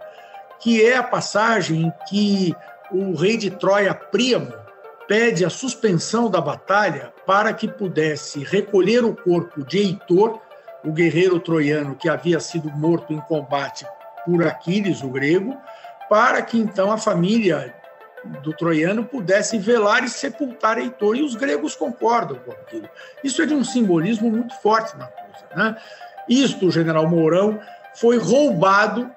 que 0.60 0.86
é 0.86 0.96
a 0.96 1.04
passagem 1.04 1.82
em 1.82 1.94
que 2.08 2.56
o 2.92 3.16
rei 3.16 3.36
de 3.38 3.50
Troia, 3.50 3.94
Príamo, 3.94 4.54
pede 5.08 5.44
a 5.44 5.50
suspensão 5.50 6.30
da 6.30 6.40
batalha 6.40 7.12
para 7.26 7.54
que 7.54 7.68
pudesse 7.68 8.44
recolher 8.44 9.04
o 9.04 9.16
corpo 9.16 9.66
de 9.66 9.80
Heitor, 9.80 10.40
o 10.84 10.92
guerreiro 10.92 11.40
troiano 11.40 11.96
que 11.96 12.10
havia 12.10 12.40
sido 12.40 12.70
morto 12.70 13.14
em 13.14 13.20
combate 13.22 13.86
por 14.26 14.46
Aquiles, 14.46 15.02
o 15.02 15.10
grego, 15.10 15.58
para 16.10 16.42
que 16.42 16.58
então 16.58 16.92
a 16.92 16.98
família 16.98 17.74
do 18.44 18.54
troiano 18.54 19.04
pudesse 19.04 19.58
velar 19.58 20.04
e 20.04 20.10
sepultar 20.10 20.78
Heitor, 20.78 21.16
e 21.16 21.24
os 21.24 21.36
gregos 21.36 21.76
concordam 21.76 22.38
com 22.38 22.52
aquilo. 22.52 22.88
Isso 23.24 23.42
é 23.42 23.46
de 23.46 23.54
um 23.54 23.64
simbolismo 23.64 24.30
muito 24.30 24.54
forte 24.62 24.96
na 24.98 25.08
coisa. 25.08 25.46
Né? 25.56 25.78
Isto, 26.30 26.68
o 26.68 26.72
general 26.72 27.08
Mourão, 27.10 27.60
foi 27.96 28.18
roubado 28.18 29.10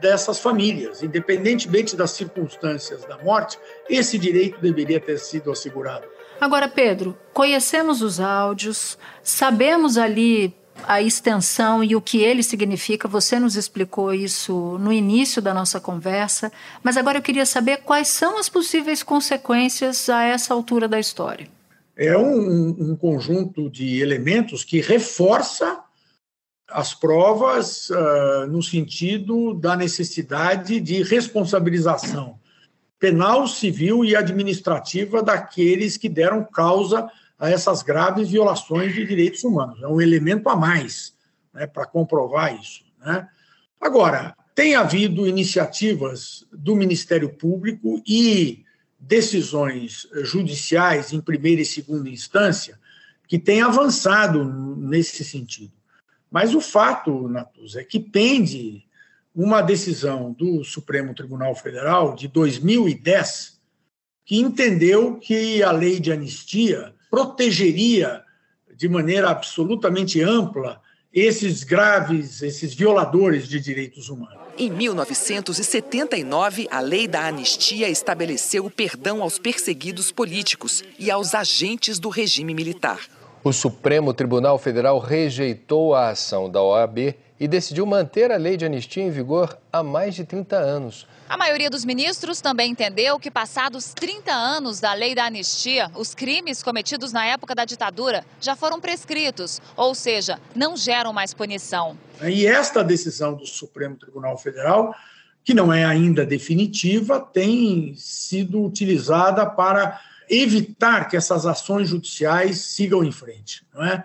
dessas 0.00 0.38
famílias, 0.38 1.02
independentemente 1.02 1.96
das 1.96 2.10
circunstâncias 2.10 3.04
da 3.04 3.18
morte, 3.18 3.58
esse 3.88 4.18
direito 4.18 4.60
deveria 4.60 4.98
ter 4.98 5.18
sido 5.18 5.50
assegurado. 5.50 6.06
Agora, 6.40 6.68
Pedro, 6.68 7.16
conhecemos 7.32 8.02
os 8.02 8.18
áudios, 8.18 8.98
sabemos 9.22 9.96
ali 9.96 10.54
a 10.86 11.00
extensão 11.00 11.82
e 11.82 11.94
o 11.96 12.00
que 12.00 12.18
ele 12.18 12.42
significa. 12.42 13.08
Você 13.08 13.38
nos 13.38 13.56
explicou 13.56 14.12
isso 14.12 14.78
no 14.78 14.92
início 14.92 15.40
da 15.40 15.54
nossa 15.54 15.80
conversa, 15.80 16.52
mas 16.82 16.96
agora 16.96 17.18
eu 17.18 17.22
queria 17.22 17.46
saber 17.46 17.78
quais 17.78 18.08
são 18.08 18.38
as 18.38 18.48
possíveis 18.48 19.02
consequências 19.02 20.08
a 20.08 20.22
essa 20.24 20.54
altura 20.54 20.88
da 20.88 20.98
história. 20.98 21.48
É 21.96 22.16
um, 22.16 22.90
um 22.90 22.96
conjunto 22.96 23.70
de 23.70 24.00
elementos 24.00 24.64
que 24.64 24.80
reforça 24.80 25.80
as 26.68 26.92
provas 26.92 27.88
uh, 27.90 28.46
no 28.48 28.62
sentido 28.62 29.54
da 29.54 29.76
necessidade 29.76 30.80
de 30.80 31.02
responsabilização 31.02 32.38
penal, 32.98 33.46
civil 33.46 34.04
e 34.04 34.16
administrativa 34.16 35.22
daqueles 35.22 35.96
que 35.96 36.08
deram 36.08 36.42
causa 36.44 37.08
a 37.38 37.50
essas 37.50 37.82
graves 37.82 38.30
violações 38.30 38.94
de 38.94 39.06
direitos 39.06 39.44
humanos. 39.44 39.82
É 39.82 39.86
um 39.86 40.00
elemento 40.00 40.48
a 40.48 40.56
mais 40.56 41.14
né, 41.52 41.66
para 41.66 41.86
comprovar 41.86 42.58
isso. 42.58 42.84
Né? 42.98 43.28
Agora, 43.80 44.36
tem 44.54 44.74
havido 44.74 45.26
iniciativas 45.26 46.46
do 46.50 46.74
Ministério 46.74 47.28
Público 47.28 48.02
e 48.06 48.64
decisões 48.98 50.08
judiciais 50.22 51.12
em 51.12 51.20
primeira 51.20 51.60
e 51.60 51.66
segunda 51.66 52.08
instância 52.08 52.78
que 53.28 53.38
têm 53.38 53.60
avançado 53.60 54.44
nesse 54.44 55.24
sentido. 55.24 55.72
Mas 56.30 56.54
o 56.54 56.60
fato, 56.60 57.28
Natus, 57.28 57.76
é 57.76 57.84
que 57.84 58.00
pende 58.00 58.84
uma 59.34 59.60
decisão 59.60 60.32
do 60.32 60.64
Supremo 60.64 61.14
Tribunal 61.14 61.54
Federal 61.54 62.14
de 62.14 62.26
2010 62.28 63.60
que 64.24 64.40
entendeu 64.40 65.18
que 65.18 65.62
a 65.62 65.70
lei 65.70 66.00
de 66.00 66.10
anistia 66.10 66.95
protegeria 67.16 68.22
de 68.76 68.90
maneira 68.90 69.30
absolutamente 69.30 70.20
ampla 70.20 70.82
esses 71.10 71.64
graves, 71.64 72.42
esses 72.42 72.74
violadores 72.74 73.48
de 73.48 73.58
direitos 73.58 74.10
humanos. 74.10 74.36
Em 74.58 74.70
1979, 74.70 76.68
a 76.70 76.80
Lei 76.80 77.08
da 77.08 77.26
Anistia 77.26 77.88
estabeleceu 77.88 78.66
o 78.66 78.70
perdão 78.70 79.22
aos 79.22 79.38
perseguidos 79.38 80.12
políticos 80.12 80.84
e 80.98 81.10
aos 81.10 81.34
agentes 81.34 81.98
do 81.98 82.10
regime 82.10 82.52
militar. 82.52 83.00
O 83.42 83.50
Supremo 83.50 84.12
Tribunal 84.12 84.58
Federal 84.58 84.98
rejeitou 84.98 85.94
a 85.94 86.10
ação 86.10 86.50
da 86.50 86.62
OAB 86.62 87.14
e 87.38 87.46
decidiu 87.46 87.84
manter 87.84 88.32
a 88.32 88.36
lei 88.36 88.56
de 88.56 88.64
anistia 88.64 89.02
em 89.02 89.10
vigor 89.10 89.58
há 89.72 89.82
mais 89.82 90.14
de 90.14 90.24
30 90.24 90.56
anos. 90.56 91.06
A 91.28 91.36
maioria 91.36 91.68
dos 91.68 91.84
ministros 91.84 92.40
também 92.40 92.70
entendeu 92.70 93.18
que, 93.18 93.30
passados 93.30 93.92
30 93.92 94.32
anos 94.32 94.80
da 94.80 94.94
lei 94.94 95.14
da 95.14 95.24
anistia, 95.24 95.90
os 95.94 96.14
crimes 96.14 96.62
cometidos 96.62 97.12
na 97.12 97.26
época 97.26 97.54
da 97.54 97.64
ditadura 97.64 98.24
já 98.40 98.54
foram 98.54 98.80
prescritos, 98.80 99.60
ou 99.76 99.94
seja, 99.94 100.38
não 100.54 100.76
geram 100.76 101.12
mais 101.12 101.34
punição. 101.34 101.98
E 102.22 102.46
esta 102.46 102.82
decisão 102.82 103.34
do 103.34 103.44
Supremo 103.44 103.96
Tribunal 103.96 104.38
Federal, 104.38 104.94
que 105.44 105.52
não 105.52 105.72
é 105.72 105.84
ainda 105.84 106.24
definitiva, 106.24 107.20
tem 107.20 107.94
sido 107.96 108.64
utilizada 108.64 109.44
para 109.44 110.00
evitar 110.28 111.08
que 111.08 111.16
essas 111.16 111.44
ações 111.44 111.88
judiciais 111.88 112.60
sigam 112.60 113.04
em 113.04 113.12
frente. 113.12 113.64
Não 113.74 113.84
é? 113.84 114.04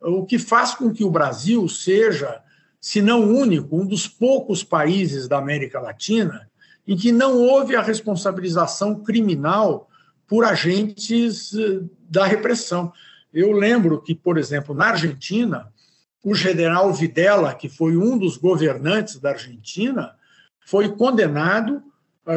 O 0.00 0.24
que 0.24 0.38
faz 0.38 0.74
com 0.74 0.92
que 0.92 1.02
o 1.02 1.10
Brasil 1.10 1.68
seja, 1.68 2.40
se 2.80 3.02
não 3.02 3.22
único, 3.22 3.76
um 3.76 3.86
dos 3.86 4.06
poucos 4.06 4.62
países 4.62 5.26
da 5.26 5.38
América 5.38 5.80
Latina 5.80 6.48
em 6.86 6.96
que 6.96 7.12
não 7.12 7.36
houve 7.36 7.76
a 7.76 7.82
responsabilização 7.82 9.02
criminal 9.02 9.90
por 10.26 10.44
agentes 10.44 11.52
eh, 11.54 11.82
da 12.08 12.24
repressão. 12.24 12.90
Eu 13.32 13.52
lembro 13.52 14.00
que, 14.00 14.14
por 14.14 14.38
exemplo, 14.38 14.74
na 14.74 14.86
Argentina, 14.86 15.70
o 16.24 16.34
general 16.34 16.92
Videla, 16.94 17.54
que 17.54 17.68
foi 17.68 17.94
um 17.96 18.16
dos 18.16 18.38
governantes 18.38 19.18
da 19.18 19.30
Argentina, 19.30 20.14
foi 20.60 20.88
condenado, 20.88 21.82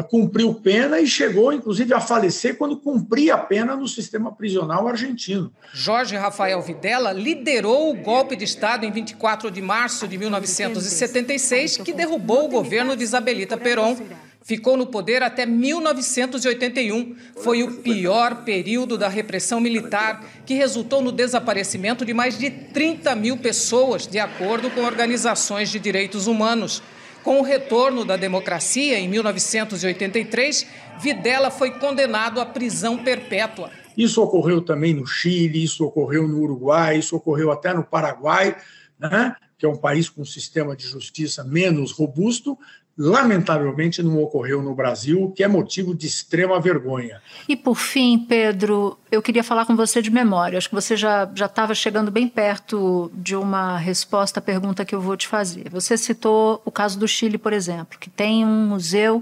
cumpriu 0.00 0.54
pena 0.54 1.00
e 1.00 1.06
chegou, 1.06 1.52
inclusive, 1.52 1.92
a 1.92 2.00
falecer 2.00 2.56
quando 2.56 2.76
cumpria 2.76 3.34
a 3.34 3.38
pena 3.38 3.74
no 3.74 3.88
sistema 3.88 4.30
prisional 4.30 4.86
argentino. 4.86 5.52
Jorge 5.74 6.14
Rafael 6.14 6.62
Videla 6.62 7.12
liderou 7.12 7.90
o 7.90 7.96
golpe 7.96 8.36
de 8.36 8.44
Estado 8.44 8.86
em 8.86 8.92
24 8.92 9.50
de 9.50 9.60
março 9.60 10.06
de 10.06 10.16
1976, 10.16 11.78
que 11.78 11.92
derrubou 11.92 12.44
o 12.44 12.48
governo 12.48 12.96
de 12.96 13.02
Isabelita 13.02 13.56
Perón 13.56 13.96
Ficou 14.44 14.76
no 14.76 14.86
poder 14.86 15.22
até 15.22 15.46
1981. 15.46 17.14
Foi 17.36 17.62
o 17.62 17.76
pior 17.76 18.44
período 18.44 18.98
da 18.98 19.08
repressão 19.08 19.60
militar, 19.60 20.24
que 20.44 20.54
resultou 20.54 21.00
no 21.00 21.12
desaparecimento 21.12 22.04
de 22.04 22.12
mais 22.12 22.36
de 22.36 22.50
30 22.50 23.14
mil 23.14 23.36
pessoas, 23.36 24.06
de 24.06 24.18
acordo 24.18 24.68
com 24.70 24.82
organizações 24.82 25.70
de 25.70 25.78
direitos 25.78 26.26
humanos. 26.26 26.82
Com 27.22 27.38
o 27.38 27.42
retorno 27.42 28.04
da 28.04 28.16
democracia 28.16 28.98
em 28.98 29.08
1983, 29.08 30.66
Videla 31.00 31.50
foi 31.50 31.72
condenado 31.78 32.40
à 32.40 32.46
prisão 32.46 32.98
perpétua. 32.98 33.70
Isso 33.96 34.22
ocorreu 34.22 34.60
também 34.60 34.94
no 34.94 35.06
Chile, 35.06 35.62
isso 35.62 35.84
ocorreu 35.84 36.26
no 36.26 36.40
Uruguai, 36.40 36.98
isso 36.98 37.14
ocorreu 37.14 37.52
até 37.52 37.72
no 37.72 37.84
Paraguai, 37.84 38.56
né? 38.98 39.36
que 39.56 39.66
é 39.66 39.68
um 39.68 39.76
país 39.76 40.08
com 40.08 40.22
um 40.22 40.24
sistema 40.24 40.74
de 40.74 40.86
justiça 40.86 41.44
menos 41.44 41.92
robusto, 41.92 42.58
lamentavelmente 43.02 44.00
não 44.00 44.22
ocorreu 44.22 44.62
no 44.62 44.76
Brasil, 44.76 45.24
o 45.24 45.32
que 45.32 45.42
é 45.42 45.48
motivo 45.48 45.92
de 45.92 46.06
extrema 46.06 46.60
vergonha. 46.60 47.20
E 47.48 47.56
por 47.56 47.74
fim, 47.74 48.16
Pedro, 48.16 48.96
eu 49.10 49.20
queria 49.20 49.42
falar 49.42 49.66
com 49.66 49.74
você 49.74 50.00
de 50.00 50.08
memória. 50.08 50.56
Acho 50.56 50.68
que 50.68 50.74
você 50.74 50.96
já 50.96 51.28
estava 51.34 51.74
chegando 51.74 52.12
bem 52.12 52.28
perto 52.28 53.10
de 53.12 53.34
uma 53.34 53.76
resposta 53.76 54.38
à 54.38 54.42
pergunta 54.42 54.84
que 54.84 54.94
eu 54.94 55.00
vou 55.00 55.16
te 55.16 55.26
fazer. 55.26 55.68
Você 55.70 55.96
citou 55.96 56.62
o 56.64 56.70
caso 56.70 56.96
do 56.96 57.08
Chile, 57.08 57.38
por 57.38 57.52
exemplo, 57.52 57.98
que 57.98 58.08
tem 58.08 58.44
um 58.44 58.68
museu, 58.68 59.20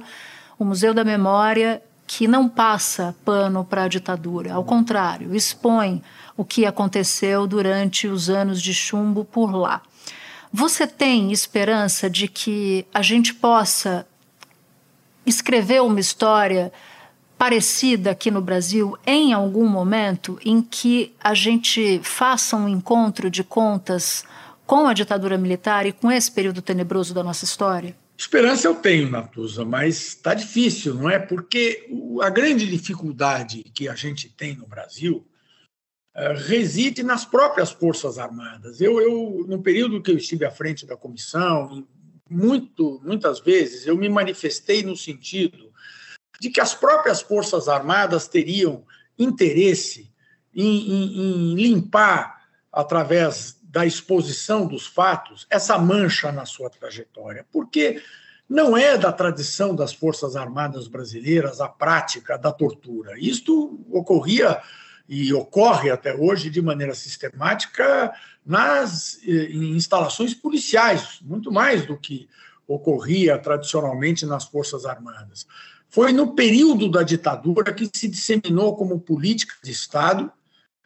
o 0.58 0.64
Museu 0.64 0.92
da 0.92 1.02
Memória, 1.02 1.82
que 2.06 2.28
não 2.28 2.50
passa 2.50 3.14
pano 3.24 3.64
para 3.64 3.84
a 3.84 3.88
ditadura, 3.88 4.52
ao 4.52 4.64
contrário, 4.64 5.34
expõe 5.34 6.02
o 6.36 6.44
que 6.44 6.66
aconteceu 6.66 7.46
durante 7.46 8.08
os 8.08 8.28
anos 8.28 8.60
de 8.60 8.74
chumbo 8.74 9.24
por 9.24 9.54
lá. 9.54 9.80
Você 10.52 10.86
tem 10.86 11.30
esperança 11.30 12.10
de 12.10 12.26
que 12.26 12.84
a 12.92 13.02
gente 13.02 13.32
possa 13.32 14.06
escrever 15.24 15.80
uma 15.80 16.00
história 16.00 16.72
parecida 17.38 18.10
aqui 18.10 18.30
no 18.30 18.42
Brasil 18.42 18.98
em 19.06 19.32
algum 19.32 19.66
momento 19.66 20.38
em 20.44 20.60
que 20.60 21.14
a 21.22 21.34
gente 21.34 22.00
faça 22.02 22.56
um 22.56 22.68
encontro 22.68 23.30
de 23.30 23.44
contas 23.44 24.24
com 24.66 24.86
a 24.86 24.92
ditadura 24.92 25.38
militar 25.38 25.86
e 25.86 25.92
com 25.92 26.10
esse 26.10 26.30
período 26.30 26.60
tenebroso 26.60 27.14
da 27.14 27.22
nossa 27.22 27.44
história? 27.44 27.96
Esperança 28.18 28.66
eu 28.66 28.74
tenho, 28.74 29.08
Natuza, 29.08 29.64
mas 29.64 30.08
está 30.08 30.34
difícil, 30.34 30.94
não 30.94 31.08
é? 31.08 31.18
Porque 31.18 31.88
a 32.20 32.28
grande 32.28 32.66
dificuldade 32.66 33.64
que 33.72 33.88
a 33.88 33.94
gente 33.94 34.28
tem 34.28 34.54
no 34.54 34.66
Brasil 34.66 35.24
reside 36.14 37.02
nas 37.02 37.24
próprias 37.24 37.70
Forças 37.70 38.18
Armadas. 38.18 38.80
Eu, 38.80 39.00
eu, 39.00 39.44
no 39.46 39.62
período 39.62 40.02
que 40.02 40.10
eu 40.10 40.16
estive 40.16 40.44
à 40.44 40.50
frente 40.50 40.86
da 40.86 40.96
comissão, 40.96 41.86
muito, 42.28 43.00
muitas 43.04 43.40
vezes 43.40 43.86
eu 43.86 43.96
me 43.96 44.08
manifestei 44.08 44.82
no 44.82 44.96
sentido 44.96 45.72
de 46.40 46.50
que 46.50 46.60
as 46.60 46.74
próprias 46.74 47.20
Forças 47.20 47.68
Armadas 47.68 48.26
teriam 48.26 48.84
interesse 49.18 50.10
em, 50.54 50.90
em, 50.90 51.52
em 51.52 51.54
limpar, 51.54 52.40
através 52.72 53.58
da 53.62 53.84
exposição 53.84 54.66
dos 54.66 54.86
fatos, 54.86 55.46
essa 55.50 55.78
mancha 55.78 56.32
na 56.32 56.44
sua 56.44 56.70
trajetória. 56.70 57.46
Porque 57.52 58.02
não 58.48 58.76
é 58.76 58.98
da 58.98 59.12
tradição 59.12 59.74
das 59.74 59.92
Forças 59.92 60.34
Armadas 60.34 60.88
brasileiras 60.88 61.60
a 61.60 61.68
prática 61.68 62.36
da 62.36 62.50
tortura. 62.50 63.18
Isto 63.18 63.80
ocorria 63.90 64.60
e 65.10 65.34
ocorre 65.34 65.90
até 65.90 66.14
hoje 66.14 66.48
de 66.48 66.62
maneira 66.62 66.94
sistemática 66.94 68.14
nas 68.46 69.18
em 69.26 69.72
instalações 69.72 70.32
policiais, 70.32 71.18
muito 71.20 71.50
mais 71.50 71.84
do 71.84 71.98
que 71.98 72.28
ocorria 72.64 73.36
tradicionalmente 73.36 74.24
nas 74.24 74.44
Forças 74.44 74.86
Armadas. 74.86 75.48
Foi 75.88 76.12
no 76.12 76.36
período 76.36 76.88
da 76.88 77.02
ditadura 77.02 77.74
que 77.74 77.90
se 77.92 78.06
disseminou 78.06 78.76
como 78.76 79.00
política 79.00 79.54
de 79.64 79.72
Estado 79.72 80.32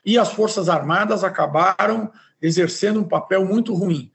e 0.03 0.17
as 0.17 0.33
Forças 0.33 0.71
Armadas 0.71 1.23
acabaram 1.23 2.11
exercendo 2.41 3.01
um 3.01 3.05
papel 3.05 3.45
muito 3.45 3.75
ruim. 3.75 4.11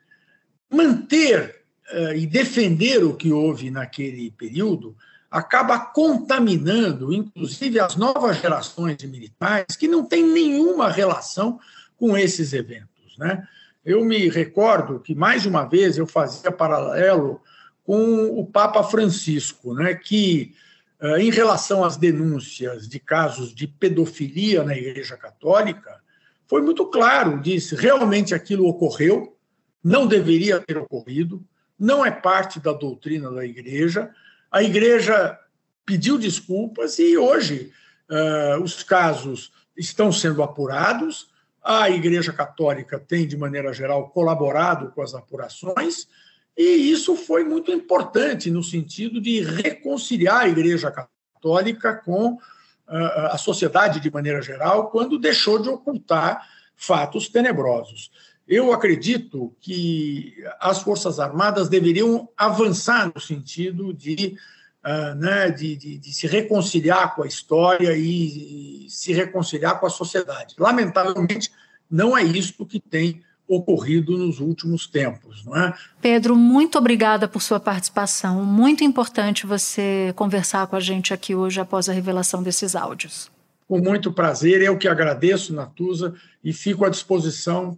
Manter 0.72 1.64
uh, 1.94 2.16
e 2.16 2.26
defender 2.26 3.04
o 3.04 3.16
que 3.16 3.32
houve 3.32 3.70
naquele 3.70 4.32
período 4.32 4.98
acaba 5.30 5.80
contaminando, 5.80 7.14
inclusive, 7.14 7.80
as 7.80 7.96
novas 7.96 8.38
gerações 8.38 8.98
de 8.98 9.08
militares 9.08 9.76
que 9.76 9.88
não 9.88 10.04
têm 10.04 10.24
nenhuma 10.24 10.90
relação 10.90 11.60
com 11.98 12.18
esses 12.18 12.54
eventos. 12.54 13.18
Né? 13.18 13.48
Eu 13.86 14.04
me 14.04 14.30
recordo 14.30 15.00
que, 15.00 15.14
mais 15.14 15.46
uma 15.46 15.66
vez, 15.66 15.98
eu 15.98 16.08
fazia 16.08 16.52
paralelo 16.52 17.42
com 17.84 18.40
o 18.40 18.46
Papa 18.46 18.84
Francisco, 18.84 19.74
né, 19.74 19.96
que, 19.96 20.54
eh, 21.02 21.22
em 21.22 21.32
relação 21.32 21.84
às 21.84 21.98
denúncias 21.98 22.88
de 22.88 23.00
casos 23.00 23.54
de 23.54 23.68
pedofilia 23.68 24.64
na 24.64 24.78
Igreja 24.78 25.18
Católica, 25.18 26.00
foi 26.48 26.62
muito 26.62 26.86
claro, 26.86 27.42
disse, 27.42 27.76
realmente 27.76 28.36
aquilo 28.36 28.68
ocorreu, 28.68 29.36
não 29.84 30.06
deveria 30.06 30.60
ter 30.60 30.78
ocorrido, 30.78 31.44
não 31.80 32.06
é 32.06 32.12
parte 32.12 32.60
da 32.60 32.74
doutrina 32.74 33.32
da 33.32 33.46
Igreja, 33.46 34.12
a 34.52 34.64
igreja 34.64 35.38
pediu 35.86 36.18
desculpas 36.18 37.00
e 37.00 37.18
hoje 37.18 37.72
uh, 38.10 38.62
os 38.62 38.84
casos 38.84 39.52
estão 39.76 40.12
sendo 40.12 40.44
apurados. 40.44 41.30
A 41.64 41.90
Igreja 41.90 42.32
Católica 42.32 43.00
tem, 43.00 43.28
de 43.28 43.38
maneira 43.38 43.74
geral, 43.74 44.10
colaborado 44.10 44.92
com 44.92 45.02
as 45.02 45.14
apurações, 45.14 46.08
e 46.58 46.92
isso 46.92 47.16
foi 47.16 47.44
muito 47.44 47.72
importante 47.72 48.52
no 48.52 48.64
sentido 48.64 49.22
de 49.22 49.42
reconciliar 49.42 50.42
a 50.42 50.50
Igreja 50.50 50.92
Católica 50.92 51.96
com 51.96 52.34
uh, 52.34 52.40
a 53.32 53.38
sociedade, 53.38 54.00
de 54.00 54.12
maneira 54.12 54.42
geral, 54.42 54.90
quando 54.90 55.18
deixou 55.18 55.60
de 55.60 55.70
ocultar 55.70 56.48
fatos 56.76 57.28
tenebrosos. 57.28 58.12
Eu 58.50 58.74
acredito 58.74 59.56
que 59.62 60.34
as 60.60 60.82
Forças 60.82 61.20
Armadas 61.20 61.70
deveriam 61.70 62.28
avançar 62.36 63.12
no 63.14 63.22
sentido 63.22 63.94
de, 63.94 64.36
uh, 64.84 65.14
né, 65.14 65.52
de, 65.52 65.76
de, 65.76 66.00
de, 66.00 66.12
se 66.12 66.26
reconciliar 66.26 67.14
com 67.16 67.22
a 67.22 67.28
história 67.28 67.96
e, 67.96 68.88
e, 68.88 68.90
se 68.90 69.14
reconciliar 69.14 69.80
com 69.80 69.86
a 69.86 69.90
sociedade. 69.90 70.56
Lamentavelmente, 70.58 71.52
não 71.92 72.18
é 72.18 72.24
isto 72.24 72.66
que 72.66 72.80
tem 72.80 73.22
ocorrido 73.48 74.18
nos 74.18 74.40
últimos 74.40 74.88
tempos, 74.88 75.46
não 75.46 75.56
é? 75.56 75.76
Pedro, 76.02 76.36
muito 76.36 76.80
obrigada 76.80 77.28
por 77.28 77.44
sua 77.44 77.60
participação. 77.60 78.44
Muito 78.44 78.84
importante 78.84 79.46
você 79.46 80.12
conversar 80.16 80.66
com 80.66 80.76
a 80.76 80.80
gente 80.80 81.14
aqui 81.14 81.36
hoje 81.36 81.62
após 81.62 81.88
a 81.88 81.94
revelação 81.94 82.42
desses 82.42 82.76
áudios. 82.76 83.30
Com 83.68 83.78
muito 83.78 84.12
prazer, 84.12 84.64
eu 84.64 84.76
que 84.76 84.88
agradeço, 84.88 85.54
Natuza, 85.54 86.16
e 86.44 86.52
fico 86.52 86.84
à 86.84 86.90
disposição 86.90 87.78